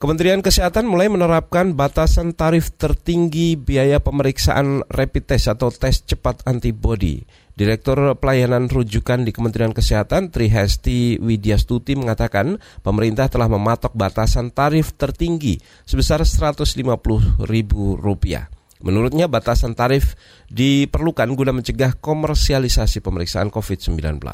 Kementerian 0.00 0.40
Kesehatan 0.40 0.88
mulai 0.88 1.12
menerapkan 1.12 1.76
batasan 1.76 2.32
tarif 2.32 2.72
tertinggi 2.72 3.60
biaya 3.60 4.00
pemeriksaan 4.00 4.80
rapid 4.88 5.36
test 5.36 5.44
atau 5.52 5.68
tes 5.68 6.00
cepat 6.08 6.40
antibody. 6.48 7.20
Direktur 7.60 8.16
Pelayanan 8.16 8.72
Rujukan 8.72 9.20
di 9.20 9.36
Kementerian 9.36 9.76
Kesehatan 9.76 10.32
Trihesti 10.32 11.20
Widyastuti 11.20 11.92
mengatakan 11.92 12.56
pemerintah 12.80 13.28
telah 13.28 13.52
mematok 13.52 13.92
batasan 13.92 14.48
tarif 14.48 14.96
tertinggi 14.96 15.60
sebesar 15.84 16.24
Rp150.000. 16.24 18.32
Menurutnya 18.80 19.28
batasan 19.28 19.76
tarif 19.76 20.16
diperlukan 20.48 21.28
guna 21.36 21.52
mencegah 21.52 22.00
komersialisasi 22.00 23.04
pemeriksaan 23.04 23.52
COVID-19 23.52 24.24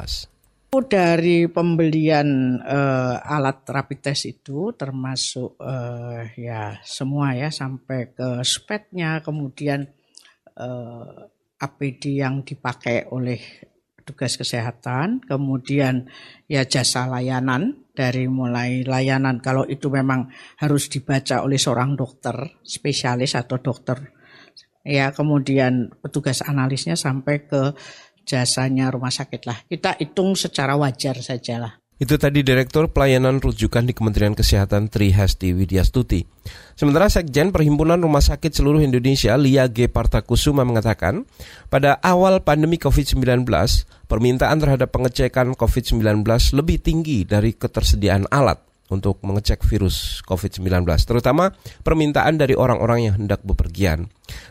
dari 0.87 1.51
pembelian 1.51 2.59
uh, 2.63 3.19
alat 3.23 3.65
rapid 3.65 3.99
test 4.07 4.29
itu 4.29 4.71
termasuk 4.77 5.57
uh, 5.59 6.21
ya 6.37 6.77
semua 6.85 7.33
ya 7.33 7.49
sampai 7.49 8.13
ke 8.13 8.45
spetnya 8.45 9.25
kemudian 9.25 9.89
uh, 10.53 11.25
APD 11.57 12.21
yang 12.21 12.45
dipakai 12.45 13.09
oleh 13.09 13.41
tugas 14.07 14.39
kesehatan 14.39 15.19
kemudian 15.19 16.07
ya 16.47 16.63
jasa 16.63 17.11
layanan 17.11 17.83
dari 17.91 18.31
mulai 18.31 18.87
layanan 18.87 19.43
kalau 19.43 19.67
itu 19.67 19.91
memang 19.91 20.31
harus 20.63 20.87
dibaca 20.87 21.43
oleh 21.43 21.59
seorang 21.59 21.99
dokter 21.99 22.55
spesialis 22.63 23.35
atau 23.35 23.59
dokter 23.59 24.15
ya 24.87 25.11
kemudian 25.11 25.91
petugas 25.99 26.39
analisnya 26.39 26.95
sampai 26.95 27.43
ke 27.43 27.75
jasanya 28.27 28.91
rumah 28.91 29.09
sakit 29.09 29.41
lah. 29.47 29.57
Kita 29.63 29.95
hitung 29.95 30.35
secara 30.35 30.75
wajar 30.75 31.15
saja 31.23 31.63
lah. 31.63 31.73
Itu 31.97 32.21
tadi 32.21 32.45
Direktur 32.45 32.93
Pelayanan 32.93 33.41
Rujukan 33.41 33.89
di 33.89 33.97
Kementerian 33.97 34.37
Kesehatan 34.37 34.93
Tri 34.93 35.09
Hasti 35.17 35.49
Widyastuti. 35.49 36.21
Sementara 36.77 37.09
Sekjen 37.09 37.49
Perhimpunan 37.49 37.97
Rumah 37.97 38.21
Sakit 38.21 38.53
Seluruh 38.53 38.85
Indonesia 38.85 39.33
Lia 39.33 39.65
G. 39.65 39.89
Partakusuma 39.89 40.61
mengatakan, 40.61 41.25
pada 41.73 41.97
awal 42.05 42.45
pandemi 42.45 42.77
COVID-19, 42.77 43.49
permintaan 44.05 44.61
terhadap 44.61 44.93
pengecekan 44.93 45.57
COVID-19 45.57 46.21
lebih 46.53 46.77
tinggi 46.85 47.25
dari 47.25 47.57
ketersediaan 47.57 48.29
alat 48.29 48.66
untuk 48.87 49.19
mengecek 49.23 49.63
virus 49.67 50.23
COVID-19, 50.23 50.83
terutama 51.03 51.51
permintaan 51.83 52.39
dari 52.39 52.55
orang-orang 52.55 53.11
yang 53.11 53.13
hendak 53.19 53.43
bepergian. 53.43 54.07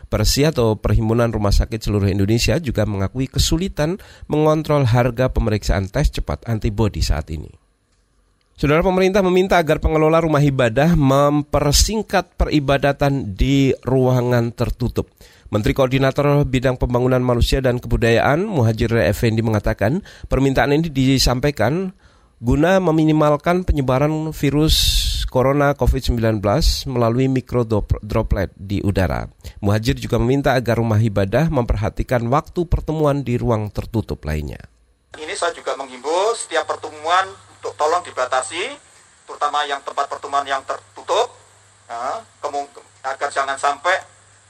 Persi 0.07 0.45
atau 0.45 0.77
Perhimpunan 0.77 1.33
Rumah 1.33 1.53
Sakit 1.53 1.81
Seluruh 1.81 2.09
Indonesia 2.09 2.57
juga 2.61 2.85
mengakui 2.85 3.25
kesulitan 3.29 3.97
mengontrol 4.29 4.85
harga 4.85 5.29
pemeriksaan 5.33 5.89
tes 5.89 6.13
cepat 6.13 6.45
antibodi 6.45 7.01
saat 7.01 7.29
ini. 7.33 7.49
Saudara 8.57 8.81
pemerintah 8.81 9.21
meminta 9.21 9.61
agar 9.61 9.77
pengelola 9.77 10.17
rumah 10.17 10.41
ibadah 10.41 10.97
mempersingkat 10.97 12.33
peribadatan 12.41 13.37
di 13.37 13.69
ruangan 13.85 14.49
tertutup. 14.49 15.13
Menteri 15.53 15.77
Koordinator 15.77 16.41
Bidang 16.41 16.75
Pembangunan 16.81 17.21
Manusia 17.21 17.61
dan 17.61 17.77
Kebudayaan 17.77 18.49
Muhajir 18.49 18.91
Effendi 18.97 19.45
mengatakan 19.45 20.01
permintaan 20.25 20.73
ini 20.73 20.89
disampaikan 20.89 21.93
guna 22.37 22.77
meminimalkan 22.77 23.65
penyebaran 23.65 24.29
virus 24.29 24.75
corona 25.27 25.73
COVID-19 25.73 26.39
melalui 26.87 27.27
mikrodroplet 27.27 28.53
di 28.55 28.79
udara. 28.85 29.27
Muhajir 29.59 29.97
juga 29.97 30.21
meminta 30.21 30.53
agar 30.53 30.77
rumah 30.79 31.01
ibadah 31.01 31.49
memperhatikan 31.49 32.23
waktu 32.29 32.63
pertemuan 32.69 33.25
di 33.25 33.35
ruang 33.35 33.73
tertutup 33.73 34.23
lainnya. 34.23 34.61
Ini 35.17 35.33
saya 35.33 35.51
juga 35.51 35.73
menghimbau 35.75 36.37
setiap 36.37 36.69
pertemuan 36.69 37.25
untuk 37.57 37.73
tolong 37.73 38.05
dibatasi, 38.05 38.69
terutama 39.25 39.65
yang 39.65 39.81
tempat 39.81 40.05
pertemuan 40.05 40.45
yang 40.45 40.61
tertutup, 40.61 41.33
ya, 41.89 42.21
agar 43.07 43.29
jangan 43.31 43.57
sampai 43.57 43.97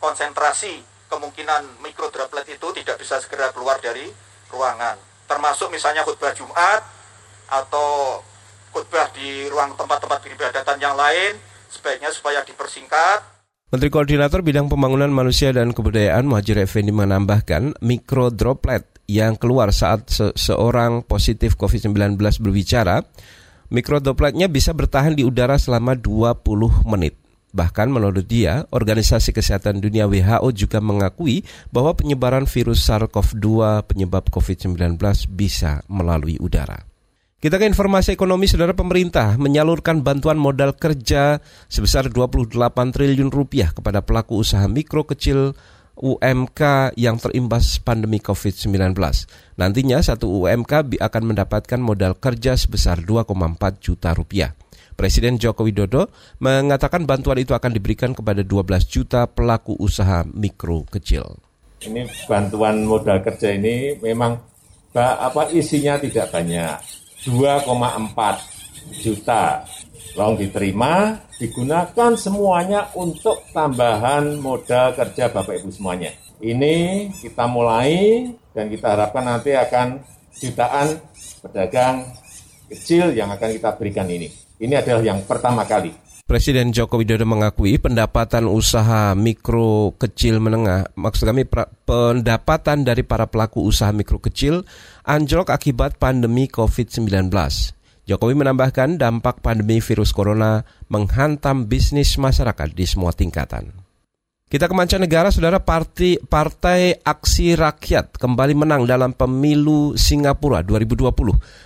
konsentrasi 0.01 0.81
kemungkinan 1.07 1.79
mikrodroplet 1.81 2.45
itu 2.51 2.67
tidak 2.83 2.99
bisa 2.99 3.21
segera 3.23 3.53
keluar 3.55 3.79
dari 3.79 4.11
ruangan. 4.51 4.99
Termasuk 5.29 5.71
misalnya 5.71 6.03
khutbah 6.03 6.35
Jumat, 6.35 6.96
atau 7.49 8.21
khutbah 8.71 9.09
di 9.15 9.47
ruang 9.49 9.73
tempat-tempat 9.73 10.19
peribadatan 10.21 10.77
yang 10.77 10.93
lain 10.93 11.35
sebaiknya 11.71 12.11
supaya 12.13 12.43
dipersingkat. 12.43 13.37
Menteri 13.67 13.91
Koordinator 13.91 14.39
Bidang 14.39 14.71
Pembangunan 14.71 15.11
Manusia 15.11 15.51
dan 15.51 15.75
Kebudayaan 15.75 16.23
Muhajir 16.23 16.55
Effendi 16.55 16.95
menambahkan 16.95 17.75
mikrodroplet 17.83 18.87
yang 19.11 19.35
keluar 19.35 19.75
saat 19.75 20.07
seseorang 20.07 21.03
positif 21.03 21.59
COVID-19 21.59 22.15
berbicara, 22.39 23.03
mikrodropletnya 23.67 24.47
bisa 24.47 24.71
bertahan 24.71 25.19
di 25.19 25.27
udara 25.27 25.59
selama 25.59 25.99
20 25.99 26.87
menit. 26.87 27.19
Bahkan 27.51 27.91
menurut 27.91 28.23
dia, 28.23 28.63
Organisasi 28.71 29.35
Kesehatan 29.35 29.83
Dunia 29.83 30.07
WHO 30.07 30.47
juga 30.55 30.79
mengakui 30.83 31.43
bahwa 31.67 31.91
penyebaran 31.95 32.47
virus 32.47 32.87
SARS-CoV-2 32.87 33.83
penyebab 33.87 34.31
COVID-19 34.31 34.95
bisa 35.31 35.83
melalui 35.91 36.39
udara. 36.39 36.87
Kita 37.37 37.61
ke 37.61 37.69
informasi 37.69 38.17
ekonomi, 38.17 38.49
saudara 38.49 38.73
pemerintah 38.73 39.37
menyalurkan 39.37 40.01
bantuan 40.01 40.41
modal 40.41 40.73
kerja 40.73 41.37
sebesar 41.69 42.09
28 42.09 42.57
triliun 42.89 43.29
rupiah 43.29 43.69
kepada 43.77 44.01
pelaku 44.01 44.41
usaha 44.41 44.65
mikro 44.65 45.05
kecil 45.05 45.53
UMK 46.01 46.97
yang 46.97 47.21
terimbas 47.21 47.77
pandemi 47.77 48.17
COVID-19. 48.25 48.97
Nantinya 49.53 50.01
satu 50.01 50.25
UMK 50.33 50.97
akan 50.97 51.23
mendapatkan 51.29 51.77
modal 51.77 52.17
kerja 52.17 52.57
sebesar 52.57 53.05
2,4 53.05 53.29
juta 53.85 54.17
rupiah. 54.17 54.57
Presiden 54.97 55.37
Joko 55.37 55.61
Widodo 55.61 56.09
mengatakan 56.41 57.05
bantuan 57.05 57.37
itu 57.37 57.53
akan 57.53 57.69
diberikan 57.69 58.17
kepada 58.17 58.41
12 58.41 58.65
juta 58.89 59.29
pelaku 59.29 59.77
usaha 59.77 60.25
mikro 60.25 60.89
kecil. 60.89 61.37
Ini 61.85 62.01
bantuan 62.25 62.81
modal 62.81 63.21
kerja 63.21 63.53
ini 63.53 63.93
memang 64.01 64.41
apa 64.97 65.53
isinya 65.53 66.01
tidak 66.01 66.33
banyak 66.33 67.05
2,4 67.25 69.01
juta. 69.01 69.65
Long 70.17 70.33
diterima, 70.33 71.21
digunakan 71.37 72.17
semuanya 72.17 72.89
untuk 72.97 73.45
tambahan 73.53 74.41
modal 74.41 74.97
kerja 74.97 75.29
Bapak 75.29 75.61
Ibu 75.61 75.69
semuanya. 75.69 76.09
Ini 76.41 77.09
kita 77.17 77.45
mulai 77.45 78.25
dan 78.53 78.69
kita 78.69 78.97
harapkan 78.97 79.25
nanti 79.25 79.53
akan 79.53 80.01
jutaan 80.37 80.97
pedagang 81.41 82.05
kecil 82.69 83.13
yang 83.13 83.29
akan 83.29 83.49
kita 83.53 83.73
berikan 83.77 84.09
ini. 84.09 84.29
Ini 84.57 84.81
adalah 84.81 85.05
yang 85.05 85.21
pertama 85.25 85.65
kali. 85.69 85.93
Presiden 86.27 86.75
Joko 86.75 86.99
Widodo 86.99 87.23
mengakui 87.23 87.79
pendapatan 87.79 88.51
usaha 88.51 89.15
mikro 89.15 89.95
kecil 89.95 90.43
menengah, 90.43 90.91
maksud 90.99 91.23
kami 91.23 91.47
pendapatan 91.87 92.83
dari 92.83 93.07
para 93.07 93.31
pelaku 93.31 93.63
usaha 93.63 93.95
mikro 93.95 94.19
kecil 94.19 94.67
anjlok 95.07 95.55
akibat 95.55 95.95
pandemi 95.95 96.51
COVID-19. 96.51 97.31
Jokowi 98.11 98.33
menambahkan 98.35 98.99
dampak 98.99 99.39
pandemi 99.39 99.79
virus 99.79 100.11
corona 100.11 100.67
menghantam 100.91 101.71
bisnis 101.71 102.19
masyarakat 102.19 102.75
di 102.75 102.83
semua 102.83 103.15
tingkatan. 103.15 103.86
Kita 104.47 104.71
ke 104.71 104.71
mancanegara, 104.71 105.27
saudara 105.27 105.59
Partai, 105.59 106.23
Partai 106.23 106.95
Aksi 107.03 107.51
Rakyat 107.51 108.15
kembali 108.15 108.55
menang 108.55 108.87
dalam 108.87 109.11
pemilu 109.11 109.99
Singapura 109.99 110.63
2020. 110.63 111.11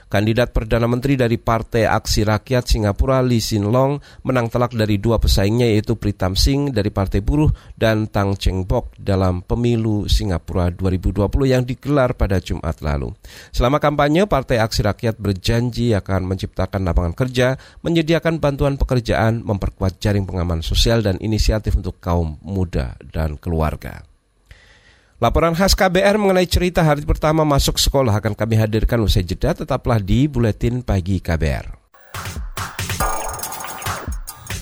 Kandidat 0.10 0.50
Perdana 0.50 0.90
Menteri 0.90 1.14
dari 1.14 1.38
Partai 1.38 1.86
Aksi 1.86 2.26
Rakyat 2.26 2.66
Singapura 2.66 3.22
Lee 3.22 3.38
Hsien 3.38 3.70
Long 3.70 4.02
menang 4.26 4.50
telak 4.50 4.74
dari 4.74 4.98
dua 4.98 5.22
pesaingnya 5.22 5.70
yaitu 5.70 5.94
Pritam 5.94 6.34
Singh 6.34 6.74
dari 6.74 6.90
Partai 6.90 7.22
Buruh 7.22 7.54
dan 7.78 8.10
Tang 8.10 8.34
Cheng 8.34 8.66
Bok 8.66 8.98
dalam 8.98 9.46
pemilu 9.46 10.10
Singapura 10.10 10.74
2020 10.74 11.22
yang 11.54 11.62
digelar 11.62 12.18
pada 12.18 12.42
Jumat 12.42 12.82
lalu. 12.82 13.14
Selama 13.54 13.78
kampanye, 13.78 14.26
Partai 14.26 14.58
Aksi 14.58 14.82
Rakyat 14.82 15.22
berjanji 15.22 15.94
akan 15.94 16.26
menciptakan 16.26 16.82
lapangan 16.82 17.14
kerja, 17.14 17.62
menyediakan 17.86 18.42
bantuan 18.42 18.82
pekerjaan, 18.82 19.46
memperkuat 19.46 20.02
jaring 20.02 20.26
pengaman 20.26 20.66
sosial 20.66 21.06
dan 21.06 21.22
inisiatif 21.22 21.78
untuk 21.78 22.02
kaum 22.02 22.42
muda 22.42 22.71
muda 22.72 22.96
dan 23.12 23.36
keluarga. 23.36 24.08
Laporan 25.20 25.54
khas 25.54 25.76
KBR 25.76 26.18
mengenai 26.18 26.48
cerita 26.48 26.82
hari 26.82 27.04
pertama 27.04 27.44
masuk 27.44 27.76
sekolah 27.78 28.16
akan 28.16 28.34
kami 28.34 28.56
hadirkan 28.58 29.04
usai 29.04 29.28
jeda 29.28 29.52
tetaplah 29.52 30.00
di 30.00 30.26
Buletin 30.32 30.82
Pagi 30.82 31.20
KBR. 31.20 31.84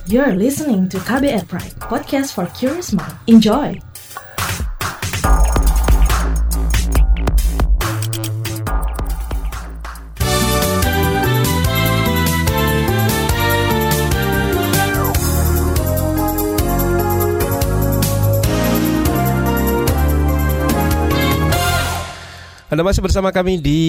You're 0.09 0.33
listening 0.33 0.89
to 0.89 0.97
KBR 1.05 1.45
Pride, 1.45 1.77
podcast 1.85 2.33
for 2.33 2.49
curious 2.57 2.91
mind. 2.91 3.13
Enjoy! 3.29 3.88
Anda 22.79 22.95
masih 22.95 23.03
bersama 23.03 23.35
kami 23.35 23.59
di 23.59 23.81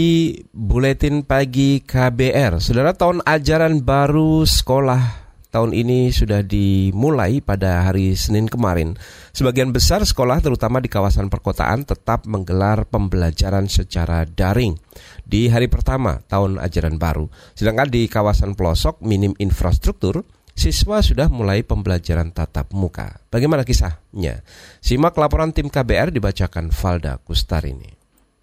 Buletin 0.50 1.22
Pagi 1.22 1.78
KBR. 1.78 2.58
Saudara, 2.58 2.90
tahun 2.90 3.22
ajaran 3.22 3.86
baru 3.86 4.42
sekolah 4.42 5.30
tahun 5.54 5.78
ini 5.78 6.10
sudah 6.10 6.42
dimulai 6.42 7.38
pada 7.38 7.86
hari 7.86 8.18
Senin 8.18 8.50
kemarin. 8.50 8.98
Sebagian 9.30 9.70
besar 9.70 10.02
sekolah, 10.02 10.42
terutama 10.42 10.82
di 10.82 10.90
kawasan 10.90 11.30
perkotaan, 11.30 11.86
tetap 11.86 12.26
menggelar 12.26 12.82
pembelajaran 12.82 13.70
secara 13.70 14.26
daring 14.26 14.74
di 15.22 15.46
hari 15.46 15.70
pertama 15.70 16.18
tahun 16.26 16.58
ajaran 16.58 16.98
baru. 16.98 17.30
Sedangkan 17.54 17.94
di 17.94 18.10
kawasan 18.10 18.58
pelosok 18.58 19.06
minim 19.06 19.38
infrastruktur, 19.38 20.26
siswa 20.58 20.98
sudah 20.98 21.30
mulai 21.30 21.62
pembelajaran 21.62 22.34
tatap 22.34 22.74
muka. 22.74 23.22
Bagaimana 23.30 23.62
kisahnya? 23.62 24.42
Simak 24.82 25.14
laporan 25.14 25.54
tim 25.54 25.70
KBR 25.70 26.10
dibacakan 26.10 26.74
Valda 26.74 27.22
Kustarini. 27.22 27.99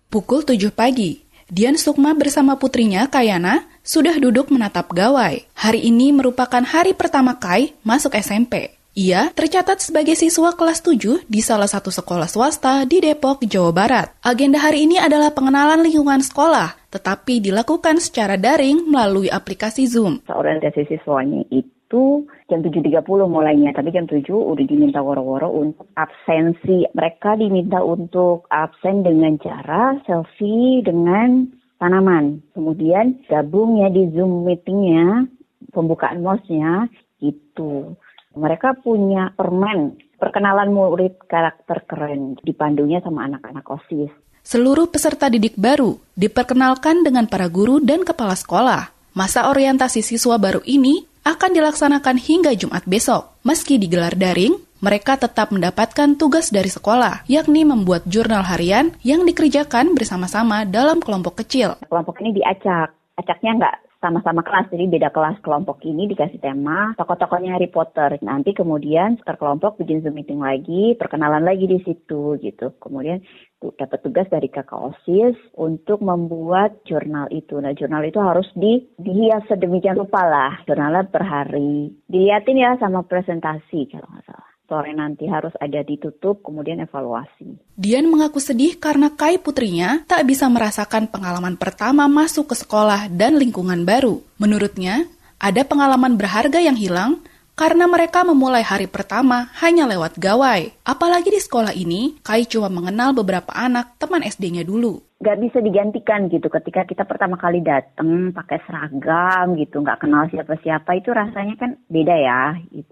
Pukul 0.08 0.40
7 0.40 0.72
pagi, 0.72 1.20
Dian 1.52 1.76
Sukma 1.76 2.16
bersama 2.16 2.56
putrinya 2.56 3.12
Kayana 3.12 3.68
sudah 3.84 4.16
duduk 4.16 4.48
menatap 4.48 4.88
gawai. 4.96 5.44
Hari 5.52 5.84
ini 5.84 6.16
merupakan 6.16 6.64
hari 6.64 6.96
pertama 6.96 7.36
Kai 7.36 7.76
masuk 7.84 8.16
SMP. 8.16 8.72
Ia 8.96 9.36
tercatat 9.36 9.84
sebagai 9.84 10.16
siswa 10.16 10.56
kelas 10.56 10.80
7 10.80 11.28
di 11.28 11.44
salah 11.44 11.68
satu 11.68 11.92
sekolah 11.92 12.32
swasta 12.32 12.88
di 12.88 13.04
Depok, 13.04 13.44
Jawa 13.44 13.76
Barat. 13.76 14.08
Agenda 14.24 14.64
hari 14.64 14.88
ini 14.88 14.96
adalah 14.96 15.36
pengenalan 15.36 15.84
lingkungan 15.84 16.24
sekolah, 16.24 16.88
tetapi 16.88 17.44
dilakukan 17.44 18.00
secara 18.00 18.40
daring 18.40 18.88
melalui 18.88 19.28
aplikasi 19.28 19.92
Zoom. 19.92 20.24
Orientasi 20.32 20.88
siswanya 20.88 21.44
itu 21.52 21.77
itu 21.88 22.28
jam 22.52 22.60
7.30 22.60 23.00
mulainya, 23.32 23.72
tapi 23.72 23.96
jam 23.96 24.04
7 24.04 24.28
udah 24.28 24.66
diminta 24.68 25.00
woro-woro 25.00 25.48
untuk 25.56 25.88
absensi. 25.96 26.84
Mereka 26.92 27.40
diminta 27.40 27.80
untuk 27.80 28.44
absen 28.52 29.08
dengan 29.08 29.40
cara 29.40 29.96
selfie 30.04 30.84
dengan 30.84 31.48
tanaman. 31.80 32.44
Kemudian 32.52 33.24
gabung 33.32 33.80
ya 33.80 33.88
di 33.88 34.12
Zoom 34.12 34.44
meetingnya, 34.44 35.32
pembukaan 35.72 36.20
mosnya 36.20 36.92
itu. 37.24 37.96
Mereka 38.36 38.84
punya 38.84 39.32
permen 39.34 39.96
perkenalan 40.20 40.76
murid 40.76 41.24
karakter 41.26 41.88
keren 41.88 42.36
dipandunya 42.44 43.00
sama 43.00 43.32
anak-anak 43.32 43.64
OSIS. 43.64 44.12
Seluruh 44.44 44.92
peserta 44.92 45.32
didik 45.32 45.56
baru 45.56 45.96
diperkenalkan 46.20 47.08
dengan 47.08 47.32
para 47.32 47.48
guru 47.48 47.80
dan 47.80 48.04
kepala 48.04 48.36
sekolah. 48.36 48.92
Masa 49.18 49.50
orientasi 49.50 50.06
siswa 50.06 50.38
baru 50.38 50.62
ini 50.62 51.17
akan 51.38 51.54
dilaksanakan 51.54 52.18
hingga 52.18 52.58
Jumat 52.58 52.82
besok. 52.90 53.38
Meski 53.46 53.78
digelar 53.78 54.18
daring, 54.18 54.58
mereka 54.82 55.22
tetap 55.22 55.54
mendapatkan 55.54 56.18
tugas 56.18 56.50
dari 56.50 56.74
sekolah, 56.74 57.30
yakni 57.30 57.62
membuat 57.62 58.10
jurnal 58.10 58.42
harian 58.42 58.90
yang 59.06 59.22
dikerjakan 59.22 59.94
bersama-sama 59.94 60.66
dalam 60.66 60.98
kelompok 60.98 61.46
kecil. 61.46 61.78
Kelompok 61.86 62.18
ini 62.26 62.42
diacak. 62.42 62.90
Acaknya 63.18 63.52
nggak 63.58 63.76
sama-sama 63.98 64.46
kelas, 64.46 64.70
jadi 64.70 64.86
beda 64.86 65.10
kelas 65.10 65.42
kelompok 65.42 65.82
ini 65.86 66.06
dikasih 66.06 66.38
tema 66.38 66.94
tokoh-tokohnya 66.98 67.58
Harry 67.58 67.70
Potter. 67.70 68.22
Nanti 68.22 68.54
kemudian 68.54 69.18
sekitar 69.18 69.42
kelompok 69.42 69.82
bikin 69.82 70.06
Zoom 70.06 70.18
meeting 70.18 70.42
lagi, 70.42 70.94
perkenalan 70.98 71.42
lagi 71.42 71.66
di 71.66 71.82
situ 71.82 72.38
gitu. 72.38 72.78
Kemudian 72.78 73.26
dapat 73.58 74.00
tugas 74.06 74.30
dari 74.30 74.54
kakak 74.54 74.78
OSIS 74.78 75.38
untuk 75.58 76.06
membuat 76.06 76.86
jurnal 76.86 77.26
itu. 77.34 77.58
Nah 77.58 77.74
jurnal 77.74 78.06
itu 78.06 78.22
harus 78.22 78.46
di, 78.54 78.86
dihias 79.02 79.50
sedemikian 79.50 79.98
rupa 79.98 80.22
lah, 80.22 80.54
jurnalnya 80.70 81.10
per 81.10 81.26
hari. 81.26 81.90
Dilihatin 82.06 82.62
ya 82.62 82.78
sama 82.78 83.02
presentasi 83.06 83.90
kalau 83.90 84.10
nggak 84.14 84.26
salah 84.30 84.57
sore 84.68 84.92
nanti 84.92 85.26
harus 85.26 85.56
ada 85.58 85.82
ditutup, 85.82 86.44
kemudian 86.44 86.84
evaluasi. 86.84 87.56
Dian 87.74 88.06
mengaku 88.12 88.44
sedih 88.44 88.76
karena 88.78 89.16
Kai 89.16 89.40
putrinya 89.40 90.04
tak 90.06 90.28
bisa 90.28 90.46
merasakan 90.52 91.08
pengalaman 91.08 91.56
pertama 91.56 92.06
masuk 92.06 92.52
ke 92.52 92.56
sekolah 92.60 93.08
dan 93.10 93.40
lingkungan 93.40 93.88
baru. 93.88 94.20
Menurutnya, 94.38 95.08
ada 95.40 95.64
pengalaman 95.64 96.20
berharga 96.20 96.60
yang 96.60 96.76
hilang 96.76 97.24
karena 97.58 97.90
mereka 97.90 98.22
memulai 98.22 98.62
hari 98.62 98.86
pertama 98.86 99.50
hanya 99.58 99.90
lewat 99.90 100.22
gawai. 100.22 100.70
Apalagi 100.86 101.34
di 101.34 101.42
sekolah 101.42 101.74
ini, 101.74 102.22
Kai 102.22 102.46
cuma 102.46 102.70
mengenal 102.70 103.18
beberapa 103.18 103.50
anak 103.50 103.98
teman 103.98 104.22
SD-nya 104.22 104.62
dulu. 104.62 105.02
Nggak 105.18 105.42
bisa 105.42 105.58
digantikan 105.66 106.30
gitu. 106.30 106.46
Ketika 106.46 106.86
kita 106.86 107.02
pertama 107.10 107.42
kali 107.42 107.66
datang 107.66 108.30
pakai 108.30 108.62
seragam 108.70 109.58
gitu 109.58 109.82
nggak 109.82 110.06
kenal 110.06 110.30
siapa-siapa 110.30 111.02
itu 111.02 111.10
rasanya 111.10 111.58
kan 111.58 111.82
beda 111.90 112.14
ya. 112.14 112.42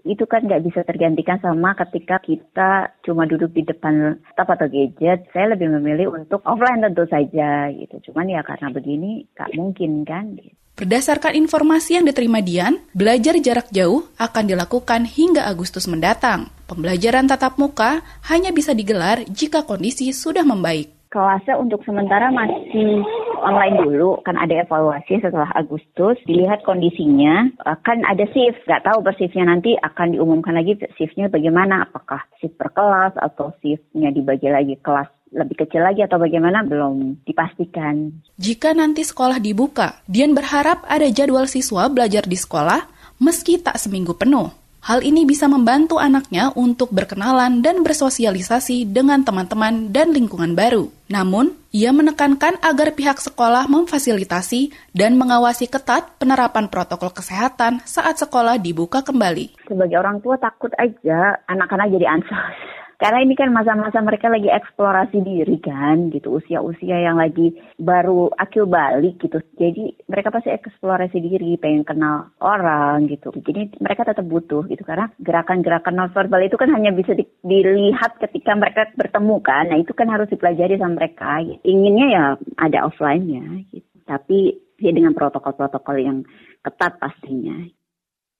Itu 0.02 0.26
kan 0.26 0.42
nggak 0.50 0.66
bisa 0.66 0.82
tergantikan 0.82 1.38
sama 1.38 1.78
ketika 1.78 2.18
kita 2.18 2.90
cuma 3.06 3.30
duduk 3.30 3.54
di 3.54 3.62
depan 3.62 4.18
laptop 4.18 4.58
atau 4.58 4.66
gadget. 4.66 5.30
Saya 5.30 5.54
lebih 5.54 5.70
memilih 5.78 6.10
untuk 6.10 6.42
offline 6.42 6.82
tentu 6.82 7.06
saja 7.06 7.70
gitu. 7.70 8.10
Cuman 8.10 8.34
ya 8.34 8.42
karena 8.42 8.74
begini 8.74 9.30
nggak 9.30 9.54
mungkin 9.54 10.02
kan 10.02 10.34
gitu. 10.34 10.65
Berdasarkan 10.76 11.32
informasi 11.40 11.96
yang 11.96 12.04
diterima 12.04 12.44
Dian, 12.44 12.76
belajar 12.92 13.32
jarak 13.40 13.72
jauh 13.72 14.04
akan 14.20 14.44
dilakukan 14.44 15.08
hingga 15.08 15.48
Agustus 15.48 15.88
mendatang. 15.88 16.52
Pembelajaran 16.68 17.24
tatap 17.24 17.56
muka 17.56 18.04
hanya 18.28 18.52
bisa 18.52 18.76
digelar 18.76 19.24
jika 19.24 19.64
kondisi 19.64 20.12
sudah 20.12 20.44
membaik. 20.44 20.92
Kelasnya 21.08 21.56
untuk 21.56 21.80
sementara 21.88 22.28
masih 22.28 23.00
online 23.40 23.88
dulu 23.88 24.20
kan 24.20 24.36
ada 24.36 24.68
evaluasi 24.68 25.16
setelah 25.24 25.48
Agustus. 25.56 26.20
Dilihat 26.28 26.60
kondisinya 26.68 27.48
akan 27.64 28.04
ada 28.04 28.28
shift. 28.36 28.60
Nggak 28.68 28.84
tahu 28.84 29.00
persifnya 29.00 29.48
nanti 29.48 29.72
akan 29.80 30.12
diumumkan 30.12 30.60
lagi 30.60 30.76
shiftnya 31.00 31.32
bagaimana. 31.32 31.88
Apakah 31.88 32.20
shift 32.36 32.60
per 32.60 32.68
kelas 32.76 33.16
atau 33.16 33.48
shiftnya 33.64 34.12
dibagi 34.12 34.52
lagi 34.52 34.76
kelas 34.84 35.08
lebih 35.32 35.66
kecil 35.66 35.82
lagi 35.82 36.06
atau 36.06 36.20
bagaimana 36.20 36.62
belum 36.62 37.26
dipastikan. 37.26 38.22
Jika 38.38 38.76
nanti 38.76 39.02
sekolah 39.02 39.42
dibuka, 39.42 39.98
Dian 40.06 40.32
berharap 40.36 40.86
ada 40.86 41.06
jadwal 41.10 41.50
siswa 41.50 41.90
belajar 41.90 42.24
di 42.26 42.38
sekolah 42.38 42.86
meski 43.18 43.58
tak 43.58 43.80
seminggu 43.80 44.14
penuh. 44.14 44.52
Hal 44.86 45.02
ini 45.02 45.26
bisa 45.26 45.50
membantu 45.50 45.98
anaknya 45.98 46.54
untuk 46.54 46.94
berkenalan 46.94 47.58
dan 47.58 47.82
bersosialisasi 47.82 48.86
dengan 48.86 49.26
teman-teman 49.26 49.90
dan 49.90 50.14
lingkungan 50.14 50.54
baru. 50.54 50.86
Namun, 51.10 51.58
ia 51.74 51.90
menekankan 51.90 52.62
agar 52.62 52.94
pihak 52.94 53.18
sekolah 53.18 53.66
memfasilitasi 53.66 54.94
dan 54.94 55.18
mengawasi 55.18 55.66
ketat 55.66 56.06
penerapan 56.22 56.70
protokol 56.70 57.10
kesehatan 57.10 57.82
saat 57.82 58.22
sekolah 58.22 58.62
dibuka 58.62 59.02
kembali. 59.02 59.58
Sebagai 59.66 59.98
orang 59.98 60.22
tua 60.22 60.38
takut 60.38 60.70
aja 60.78 61.34
anak-anak 61.50 61.90
jadi 61.90 62.06
ansos 62.06 62.85
karena 62.96 63.18
ini 63.20 63.36
kan 63.36 63.52
masa-masa 63.52 64.00
mereka 64.00 64.32
lagi 64.32 64.48
eksplorasi 64.48 65.20
diri 65.20 65.60
kan 65.60 66.08
gitu, 66.08 66.40
usia-usia 66.40 66.96
yang 66.96 67.20
lagi 67.20 67.52
baru 67.76 68.32
akil 68.40 68.64
balik 68.64 69.20
gitu. 69.20 69.36
Jadi 69.60 69.92
mereka 70.08 70.32
pasti 70.32 70.48
eksplorasi 70.48 71.20
diri, 71.20 71.60
pengen 71.60 71.84
kenal 71.84 72.32
orang 72.40 73.04
gitu. 73.12 73.28
Jadi 73.36 73.76
mereka 73.84 74.08
tetap 74.08 74.24
butuh 74.24 74.64
gitu 74.72 74.80
karena 74.80 75.12
gerakan-gerakan 75.20 75.92
nonverbal 75.92 76.40
itu 76.40 76.56
kan 76.56 76.72
hanya 76.72 76.88
bisa 76.96 77.12
di, 77.12 77.28
dilihat 77.44 78.16
ketika 78.16 78.56
mereka 78.56 78.88
bertemu 78.96 79.36
kan. 79.44 79.68
Nah 79.68 79.78
itu 79.80 79.92
kan 79.92 80.08
harus 80.08 80.32
dipelajari 80.32 80.80
sama 80.80 80.96
mereka. 80.96 81.44
Inginnya 81.68 82.06
ya 82.08 82.24
ada 82.56 82.88
offline-nya 82.88 83.68
gitu. 83.76 83.92
Tapi 84.08 84.56
ya 84.80 84.92
dengan 84.92 85.12
protokol-protokol 85.12 85.96
yang 86.00 86.18
ketat 86.64 86.96
pastinya. 86.96 87.60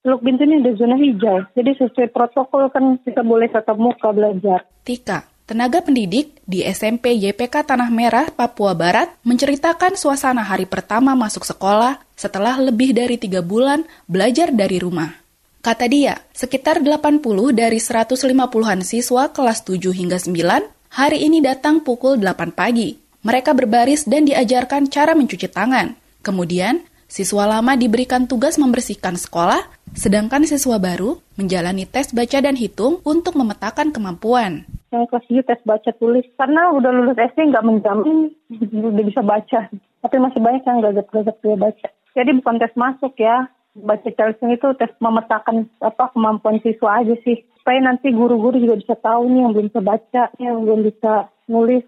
Teluk 0.07 0.23
Bintu 0.23 0.47
ini 0.47 0.63
ada 0.63 0.71
zona 0.79 0.95
hijau, 0.95 1.51
jadi 1.59 1.75
sesuai 1.83 2.15
protokol 2.15 2.71
kan 2.71 2.95
kita 3.03 3.27
boleh 3.27 3.51
tatap 3.51 3.75
muka 3.75 4.15
belajar. 4.15 4.63
Tika, 4.87 5.27
tenaga 5.51 5.83
pendidik 5.83 6.31
di 6.47 6.63
SMP 6.63 7.19
YPK 7.19 7.67
Tanah 7.67 7.91
Merah, 7.91 8.31
Papua 8.31 8.71
Barat, 8.79 9.11
menceritakan 9.27 9.99
suasana 9.99 10.47
hari 10.47 10.63
pertama 10.63 11.19
masuk 11.19 11.43
sekolah 11.43 11.99
setelah 12.15 12.55
lebih 12.55 12.95
dari 12.95 13.19
tiga 13.19 13.43
bulan 13.43 13.83
belajar 14.07 14.55
dari 14.55 14.79
rumah. 14.79 15.11
Kata 15.59 15.91
dia, 15.91 16.23
sekitar 16.31 16.87
80 16.87 17.27
dari 17.51 17.83
150-an 17.83 18.87
siswa 18.87 19.35
kelas 19.35 19.67
7 19.67 19.91
hingga 19.91 20.23
9 20.23 20.95
hari 21.03 21.19
ini 21.27 21.43
datang 21.43 21.83
pukul 21.83 22.15
8 22.23 22.55
pagi. 22.55 22.95
Mereka 23.27 23.59
berbaris 23.59 24.07
dan 24.07 24.23
diajarkan 24.23 24.87
cara 24.87 25.19
mencuci 25.19 25.51
tangan. 25.51 25.99
Kemudian, 26.23 26.87
Siswa 27.07 27.47
lama 27.47 27.79
diberikan 27.79 28.27
tugas 28.27 28.59
membersihkan 28.59 29.15
sekolah, 29.15 29.63
sedangkan 29.95 30.43
siswa 30.43 30.83
baru 30.83 31.23
menjalani 31.39 31.87
tes 31.87 32.11
baca 32.11 32.43
dan 32.43 32.59
hitung 32.59 32.99
untuk 33.07 33.39
memetakan 33.39 33.95
kemampuan. 33.95 34.67
Yang 34.91 35.15
kelas 35.15 35.27
7 35.31 35.49
tes 35.49 35.61
baca 35.63 35.91
tulis, 36.03 36.27
karena 36.35 36.75
udah 36.75 36.91
lulus 36.91 37.15
SD 37.15 37.55
nggak 37.55 37.63
menjamin 37.63 38.35
udah 38.75 39.05
bisa 39.07 39.23
baca. 39.23 39.71
Tapi 40.03 40.17
masih 40.19 40.41
banyak 40.43 40.67
yang 40.67 40.83
nggak 40.83 40.95
gagap 41.15 41.37
dia 41.39 41.55
baca. 41.55 41.89
Jadi 42.19 42.31
bukan 42.43 42.59
tes 42.59 42.75
masuk 42.75 43.15
ya, 43.23 43.47
baca 43.79 44.09
Chelsea 44.11 44.59
itu 44.59 44.69
tes 44.75 44.91
memetakan 44.99 45.71
apa 45.79 46.11
kemampuan 46.11 46.59
siswa 46.59 47.07
aja 47.07 47.15
sih. 47.23 47.47
Supaya 47.63 47.87
nanti 47.87 48.11
guru-guru 48.11 48.59
juga 48.59 48.83
bisa 48.83 48.95
tahu 48.99 49.31
nih 49.31 49.41
yang 49.47 49.53
belum 49.55 49.67
bisa 49.71 49.83
baca, 49.83 50.23
yang 50.43 50.59
belum 50.67 50.81
bisa 50.91 51.31
nulis, 51.47 51.87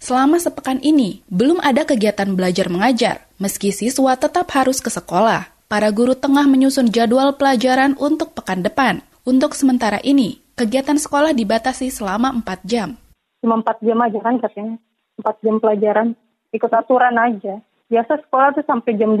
Selama 0.00 0.40
sepekan 0.40 0.80
ini, 0.80 1.20
belum 1.28 1.60
ada 1.60 1.84
kegiatan 1.84 2.32
belajar 2.32 2.72
mengajar, 2.72 3.28
meski 3.36 3.68
siswa 3.68 4.16
tetap 4.16 4.48
harus 4.56 4.80
ke 4.80 4.88
sekolah. 4.88 5.52
Para 5.68 5.92
guru 5.92 6.16
tengah 6.16 6.48
menyusun 6.48 6.88
jadwal 6.88 7.36
pelajaran 7.36 8.00
untuk 8.00 8.32
pekan 8.32 8.64
depan. 8.64 9.04
Untuk 9.28 9.52
sementara 9.52 10.00
ini, 10.00 10.40
kegiatan 10.56 10.96
sekolah 10.96 11.36
dibatasi 11.36 11.92
selama 11.92 12.32
4 12.40 12.64
jam. 12.64 12.96
Cuma 13.44 13.60
4 13.60 13.76
jam 13.84 14.00
aja 14.00 14.18
kan 14.24 14.40
katanya. 14.40 14.80
4 15.20 15.44
jam 15.44 15.56
pelajaran, 15.60 16.08
ikut 16.56 16.72
aturan 16.72 17.16
aja. 17.20 17.60
Biasa 17.92 18.24
sekolah 18.24 18.56
tuh 18.56 18.64
sampai 18.64 18.96
jam 18.96 19.20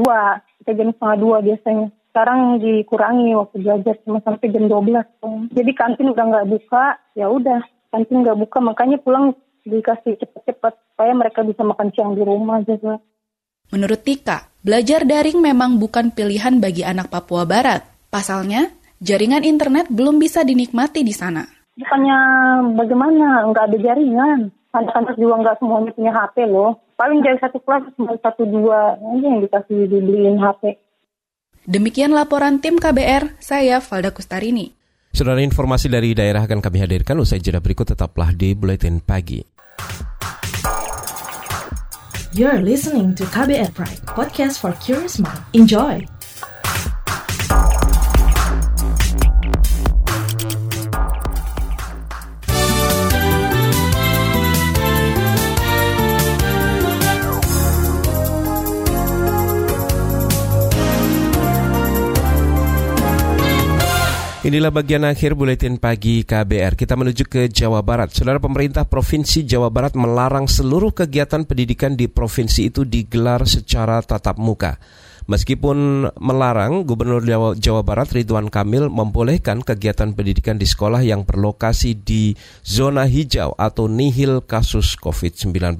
sampai 0.64 0.74
jam 0.80 0.88
setengah 0.96 1.16
2 1.20 1.44
biasanya. 1.44 1.86
Sekarang 2.08 2.40
dikurangi 2.56 3.36
waktu 3.36 3.56
belajar 3.60 3.94
cuma 4.08 4.24
sampai 4.24 4.48
jam 4.48 4.64
12. 4.64 5.52
Jadi 5.52 5.70
kantin 5.76 6.08
udah 6.08 6.24
nggak 6.24 6.48
buka, 6.48 6.96
ya 7.12 7.28
udah 7.28 7.60
kantin 7.92 8.24
nggak 8.24 8.40
buka, 8.40 8.58
makanya 8.64 8.96
pulang 8.96 9.36
dikasih 9.64 10.16
cepat-cepat 10.20 10.72
supaya 10.92 11.12
mereka 11.12 11.40
bisa 11.44 11.62
makan 11.64 11.88
siang 11.92 12.12
di 12.16 12.22
rumah 12.24 12.60
juga. 12.64 13.00
Menurut 13.70 14.02
Tika, 14.02 14.50
belajar 14.66 15.06
daring 15.06 15.38
memang 15.38 15.78
bukan 15.78 16.10
pilihan 16.10 16.58
bagi 16.58 16.82
anak 16.82 17.06
Papua 17.06 17.46
Barat. 17.46 17.86
Pasalnya, 18.10 18.66
jaringan 18.98 19.46
internet 19.46 19.86
belum 19.88 20.18
bisa 20.18 20.42
dinikmati 20.42 21.06
di 21.06 21.14
sana. 21.14 21.46
Bukannya 21.78 22.18
bagaimana, 22.74 23.46
nggak 23.46 23.64
ada 23.70 23.78
jaringan. 23.78 24.40
Anak-anak 24.70 25.14
juga 25.18 25.34
nggak 25.42 25.56
semuanya 25.62 25.90
punya 25.94 26.12
HP 26.14 26.36
loh. 26.50 26.70
Paling 26.98 27.20
dari 27.22 27.38
satu 27.38 27.58
kelas 27.62 27.90
cuma 27.94 28.14
satu 28.18 28.42
dua 28.44 28.98
aja 28.98 29.26
yang 29.26 29.40
dikasih 29.40 29.88
dibeliin 29.88 30.38
HP. 30.42 30.76
Demikian 31.70 32.10
laporan 32.10 32.58
tim 32.58 32.76
KBR, 32.76 33.38
saya 33.38 33.78
Valda 33.78 34.10
Kustarini. 34.10 34.79
Saudara 35.10 35.42
informasi 35.42 35.90
dari 35.90 36.14
daerah 36.14 36.46
akan 36.46 36.62
kami 36.62 36.78
hadirkan 36.86 37.18
usai 37.18 37.42
jeda 37.42 37.58
berikut 37.58 37.90
tetaplah 37.90 38.30
di 38.30 38.54
Buletin 38.54 39.02
Pagi. 39.02 39.42
You're 42.30 42.62
listening 42.62 43.18
to 43.18 43.26
KBR 43.26 43.74
Pride, 43.74 44.06
podcast 44.06 44.62
for 44.62 44.70
curious 44.78 45.18
mind. 45.18 45.42
Enjoy! 45.50 46.06
Inilah 64.50 64.74
bagian 64.74 65.06
akhir 65.06 65.38
buletin 65.38 65.78
pagi 65.78 66.26
KBR. 66.26 66.74
Kita 66.74 66.98
menuju 66.98 67.22
ke 67.30 67.46
Jawa 67.46 67.86
Barat. 67.86 68.10
Saudara 68.10 68.42
pemerintah 68.42 68.82
Provinsi 68.82 69.46
Jawa 69.46 69.70
Barat 69.70 69.94
melarang 69.94 70.50
seluruh 70.50 70.90
kegiatan 70.90 71.46
pendidikan 71.46 71.94
di 71.94 72.10
provinsi 72.10 72.66
itu 72.66 72.82
digelar 72.82 73.46
secara 73.46 74.02
tatap 74.02 74.42
muka. 74.42 74.74
Meskipun 75.30 76.10
melarang, 76.18 76.82
Gubernur 76.82 77.22
Jawa, 77.62 77.80
Barat 77.86 78.10
Ridwan 78.10 78.50
Kamil 78.50 78.90
membolehkan 78.90 79.62
kegiatan 79.62 80.18
pendidikan 80.18 80.58
di 80.58 80.66
sekolah 80.66 80.98
yang 81.06 81.22
berlokasi 81.22 82.02
di 82.02 82.34
zona 82.66 83.06
hijau 83.06 83.54
atau 83.54 83.86
nihil 83.86 84.42
kasus 84.42 84.98
COVID-19. 84.98 85.78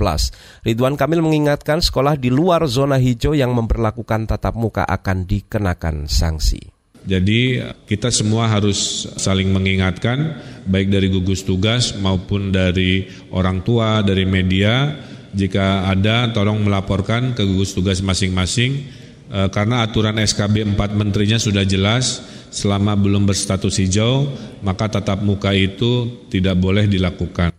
Ridwan 0.63 0.95
Kamil 0.95 1.27
mengingatkan 1.27 1.83
sekolah 1.83 2.15
di 2.15 2.31
luar 2.31 2.71
zona 2.71 3.03
hijau 3.03 3.35
yang 3.35 3.51
memperlakukan 3.51 4.31
tatap 4.31 4.55
muka 4.55 4.87
akan 4.87 5.27
dikenakan 5.27 6.07
sanksi. 6.07 6.80
Jadi 7.09 7.65
kita 7.89 8.13
semua 8.13 8.45
harus 8.45 9.09
saling 9.17 9.49
mengingatkan 9.49 10.37
baik 10.69 10.93
dari 10.93 11.09
gugus 11.09 11.41
tugas 11.43 11.97
maupun 11.97 12.53
dari 12.53 13.09
orang 13.33 13.65
tua, 13.65 14.05
dari 14.05 14.29
media 14.29 15.01
jika 15.33 15.89
ada 15.89 16.29
tolong 16.35 16.61
melaporkan 16.61 17.33
ke 17.33 17.43
gugus 17.47 17.73
tugas 17.73 18.03
masing-masing 18.03 18.91
e, 19.31 19.39
karena 19.55 19.87
aturan 19.87 20.19
SKB 20.19 20.75
4 20.75 20.99
menterinya 20.99 21.39
sudah 21.39 21.63
jelas 21.63 22.21
selama 22.51 22.99
belum 22.99 23.31
berstatus 23.31 23.79
hijau 23.79 24.27
maka 24.61 24.91
tatap 24.91 25.23
muka 25.23 25.55
itu 25.55 26.27
tidak 26.29 26.59
boleh 26.59 26.91
dilakukan. 26.91 27.55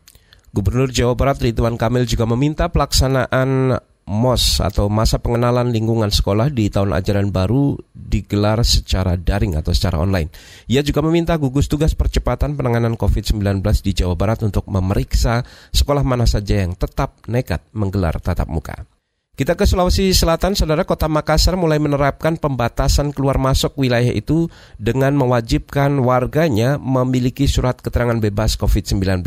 Gubernur 0.51 0.91
Jawa 0.91 1.15
Barat 1.15 1.39
Ridwan 1.39 1.79
Kamil 1.79 2.03
juga 2.03 2.27
meminta 2.27 2.67
pelaksanaan 2.67 3.79
MOS 4.11 4.59
atau 4.59 4.91
masa 4.91 5.23
pengenalan 5.23 5.71
lingkungan 5.71 6.11
sekolah 6.11 6.51
di 6.51 6.67
tahun 6.67 6.91
ajaran 6.99 7.31
baru 7.31 7.79
digelar 7.95 8.59
secara 8.67 9.15
daring 9.15 9.55
atau 9.55 9.71
secara 9.71 10.03
online. 10.03 10.27
Ia 10.67 10.83
juga 10.83 10.99
meminta 10.99 11.39
gugus 11.39 11.71
tugas 11.71 11.95
percepatan 11.95 12.59
penanganan 12.59 12.99
COVID-19 12.99 13.63
di 13.63 13.91
Jawa 13.95 14.19
Barat 14.19 14.43
untuk 14.43 14.67
memeriksa 14.67 15.47
sekolah 15.71 16.03
mana 16.03 16.27
saja 16.27 16.59
yang 16.59 16.75
tetap 16.75 17.23
nekat 17.31 17.63
menggelar 17.71 18.19
tatap 18.19 18.51
muka. 18.51 18.90
Kita 19.31 19.55
ke 19.55 19.63
Sulawesi 19.63 20.11
Selatan, 20.11 20.59
saudara 20.59 20.83
kota 20.83 21.07
Makassar 21.07 21.55
mulai 21.55 21.79
menerapkan 21.79 22.35
pembatasan 22.35 23.15
keluar 23.15 23.39
masuk 23.39 23.79
wilayah 23.79 24.11
itu 24.11 24.51
dengan 24.75 25.15
mewajibkan 25.15 26.03
warganya 26.03 26.75
memiliki 26.75 27.47
surat 27.47 27.79
keterangan 27.79 28.19
bebas 28.19 28.59
COVID-19. 28.59 29.23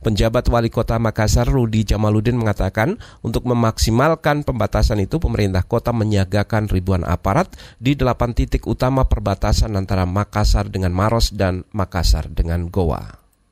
Penjabat 0.00 0.48
wali 0.48 0.72
kota 0.72 0.96
Makassar 0.96 1.44
Rudi 1.52 1.84
Jamaludin 1.84 2.40
mengatakan 2.40 2.96
untuk 3.20 3.44
memaksimalkan 3.44 4.40
pembatasan 4.40 5.04
itu 5.04 5.20
pemerintah 5.20 5.68
kota 5.68 5.92
menyiagakan 5.92 6.72
ribuan 6.72 7.04
aparat 7.04 7.52
di 7.76 7.92
delapan 7.92 8.32
titik 8.32 8.64
utama 8.64 9.04
perbatasan 9.04 9.76
antara 9.76 10.08
Makassar 10.08 10.72
dengan 10.72 10.96
Maros 10.96 11.28
dan 11.28 11.68
Makassar 11.76 12.32
dengan 12.32 12.72
Goa. 12.72 13.04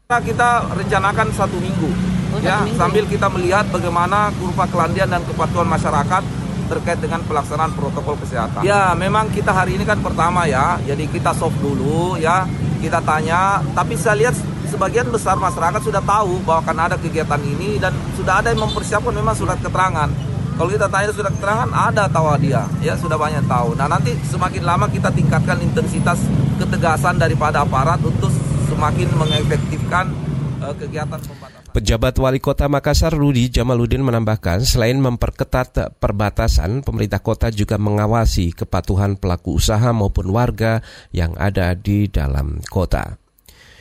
Kita 0.08 0.64
rencanakan 0.64 1.28
satu 1.30 1.60
minggu, 1.60 2.19
ya 2.38 2.62
minggu. 2.62 2.78
sambil 2.78 3.04
kita 3.10 3.26
melihat 3.26 3.66
bagaimana 3.68 4.30
kurva 4.38 4.64
kelandian 4.70 5.10
dan 5.10 5.22
kepatuhan 5.26 5.66
masyarakat 5.66 6.22
terkait 6.70 7.02
dengan 7.02 7.18
pelaksanaan 7.26 7.74
protokol 7.74 8.14
kesehatan. 8.22 8.62
Ya, 8.62 8.94
memang 8.94 9.26
kita 9.34 9.50
hari 9.50 9.74
ini 9.74 9.82
kan 9.82 9.98
pertama 9.98 10.46
ya, 10.46 10.78
jadi 10.86 11.02
kita 11.10 11.34
soft 11.34 11.58
dulu 11.58 12.14
ya, 12.14 12.46
kita 12.78 13.02
tanya. 13.02 13.58
Tapi 13.74 13.98
saya 13.98 14.14
lihat 14.22 14.38
sebagian 14.70 15.10
besar 15.10 15.34
masyarakat 15.34 15.82
sudah 15.82 15.98
tahu 16.06 16.38
bahwa 16.46 16.62
akan 16.62 16.76
ada 16.78 16.96
kegiatan 16.96 17.42
ini 17.42 17.82
dan 17.82 17.90
sudah 18.14 18.38
ada 18.38 18.54
yang 18.54 18.62
mempersiapkan 18.62 19.10
memang 19.10 19.34
surat 19.34 19.58
keterangan. 19.58 20.06
Kalau 20.54 20.70
kita 20.70 20.86
tanya 20.92 21.10
surat 21.10 21.32
keterangan 21.34 21.70
ada 21.74 22.04
tahu 22.06 22.36
dia, 22.38 22.62
ya 22.84 22.94
sudah 22.94 23.18
banyak 23.18 23.42
tahu. 23.50 23.74
Nah 23.74 23.90
nanti 23.90 24.14
semakin 24.30 24.62
lama 24.62 24.86
kita 24.86 25.10
tingkatkan 25.10 25.58
intensitas 25.58 26.22
ketegasan 26.60 27.18
daripada 27.18 27.66
aparat 27.66 27.98
untuk 28.04 28.30
semakin 28.68 29.08
mengefektifkan 29.18 30.12
uh, 30.60 30.76
kegiatan 30.76 31.18
pembatasan. 31.18 31.49
Pejabat 31.70 32.18
Wali 32.18 32.42
Kota 32.42 32.66
Makassar 32.66 33.14
Rudi 33.14 33.46
Jamaludin 33.46 34.02
menambahkan 34.02 34.66
selain 34.66 34.98
memperketat 34.98 36.02
perbatasan, 36.02 36.82
pemerintah 36.82 37.22
kota 37.22 37.46
juga 37.54 37.78
mengawasi 37.78 38.50
kepatuhan 38.50 39.14
pelaku 39.14 39.54
usaha 39.54 39.94
maupun 39.94 40.34
warga 40.34 40.82
yang 41.14 41.38
ada 41.38 41.70
di 41.78 42.10
dalam 42.10 42.58
kota. 42.66 43.16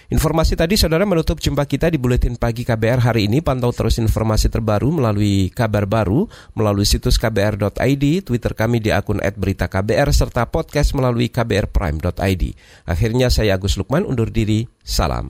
Informasi 0.09 0.57
tadi 0.57 0.73
saudara 0.73 1.05
menutup 1.05 1.37
jumpa 1.37 1.69
kita 1.69 1.89
di 1.93 2.01
Buletin 2.01 2.33
Pagi 2.33 2.65
KBR 2.65 3.09
hari 3.09 3.29
ini. 3.29 3.45
Pantau 3.45 3.69
terus 3.69 4.01
informasi 4.01 4.49
terbaru 4.49 4.89
melalui 4.89 5.53
kabar 5.53 5.85
baru, 5.85 6.25
melalui 6.57 6.85
situs 6.85 7.21
kbr.id, 7.21 8.25
Twitter 8.25 8.53
kami 8.57 8.81
di 8.81 8.89
akun 8.89 9.21
@beritaKBR 9.21 10.09
serta 10.09 10.49
podcast 10.49 10.97
melalui 10.97 11.29
kbrprime.id. 11.29 12.43
Akhirnya 12.89 13.29
saya 13.29 13.57
Agus 13.57 13.77
Lukman 13.77 14.01
undur 14.05 14.33
diri. 14.33 14.65
Salam. 14.81 15.29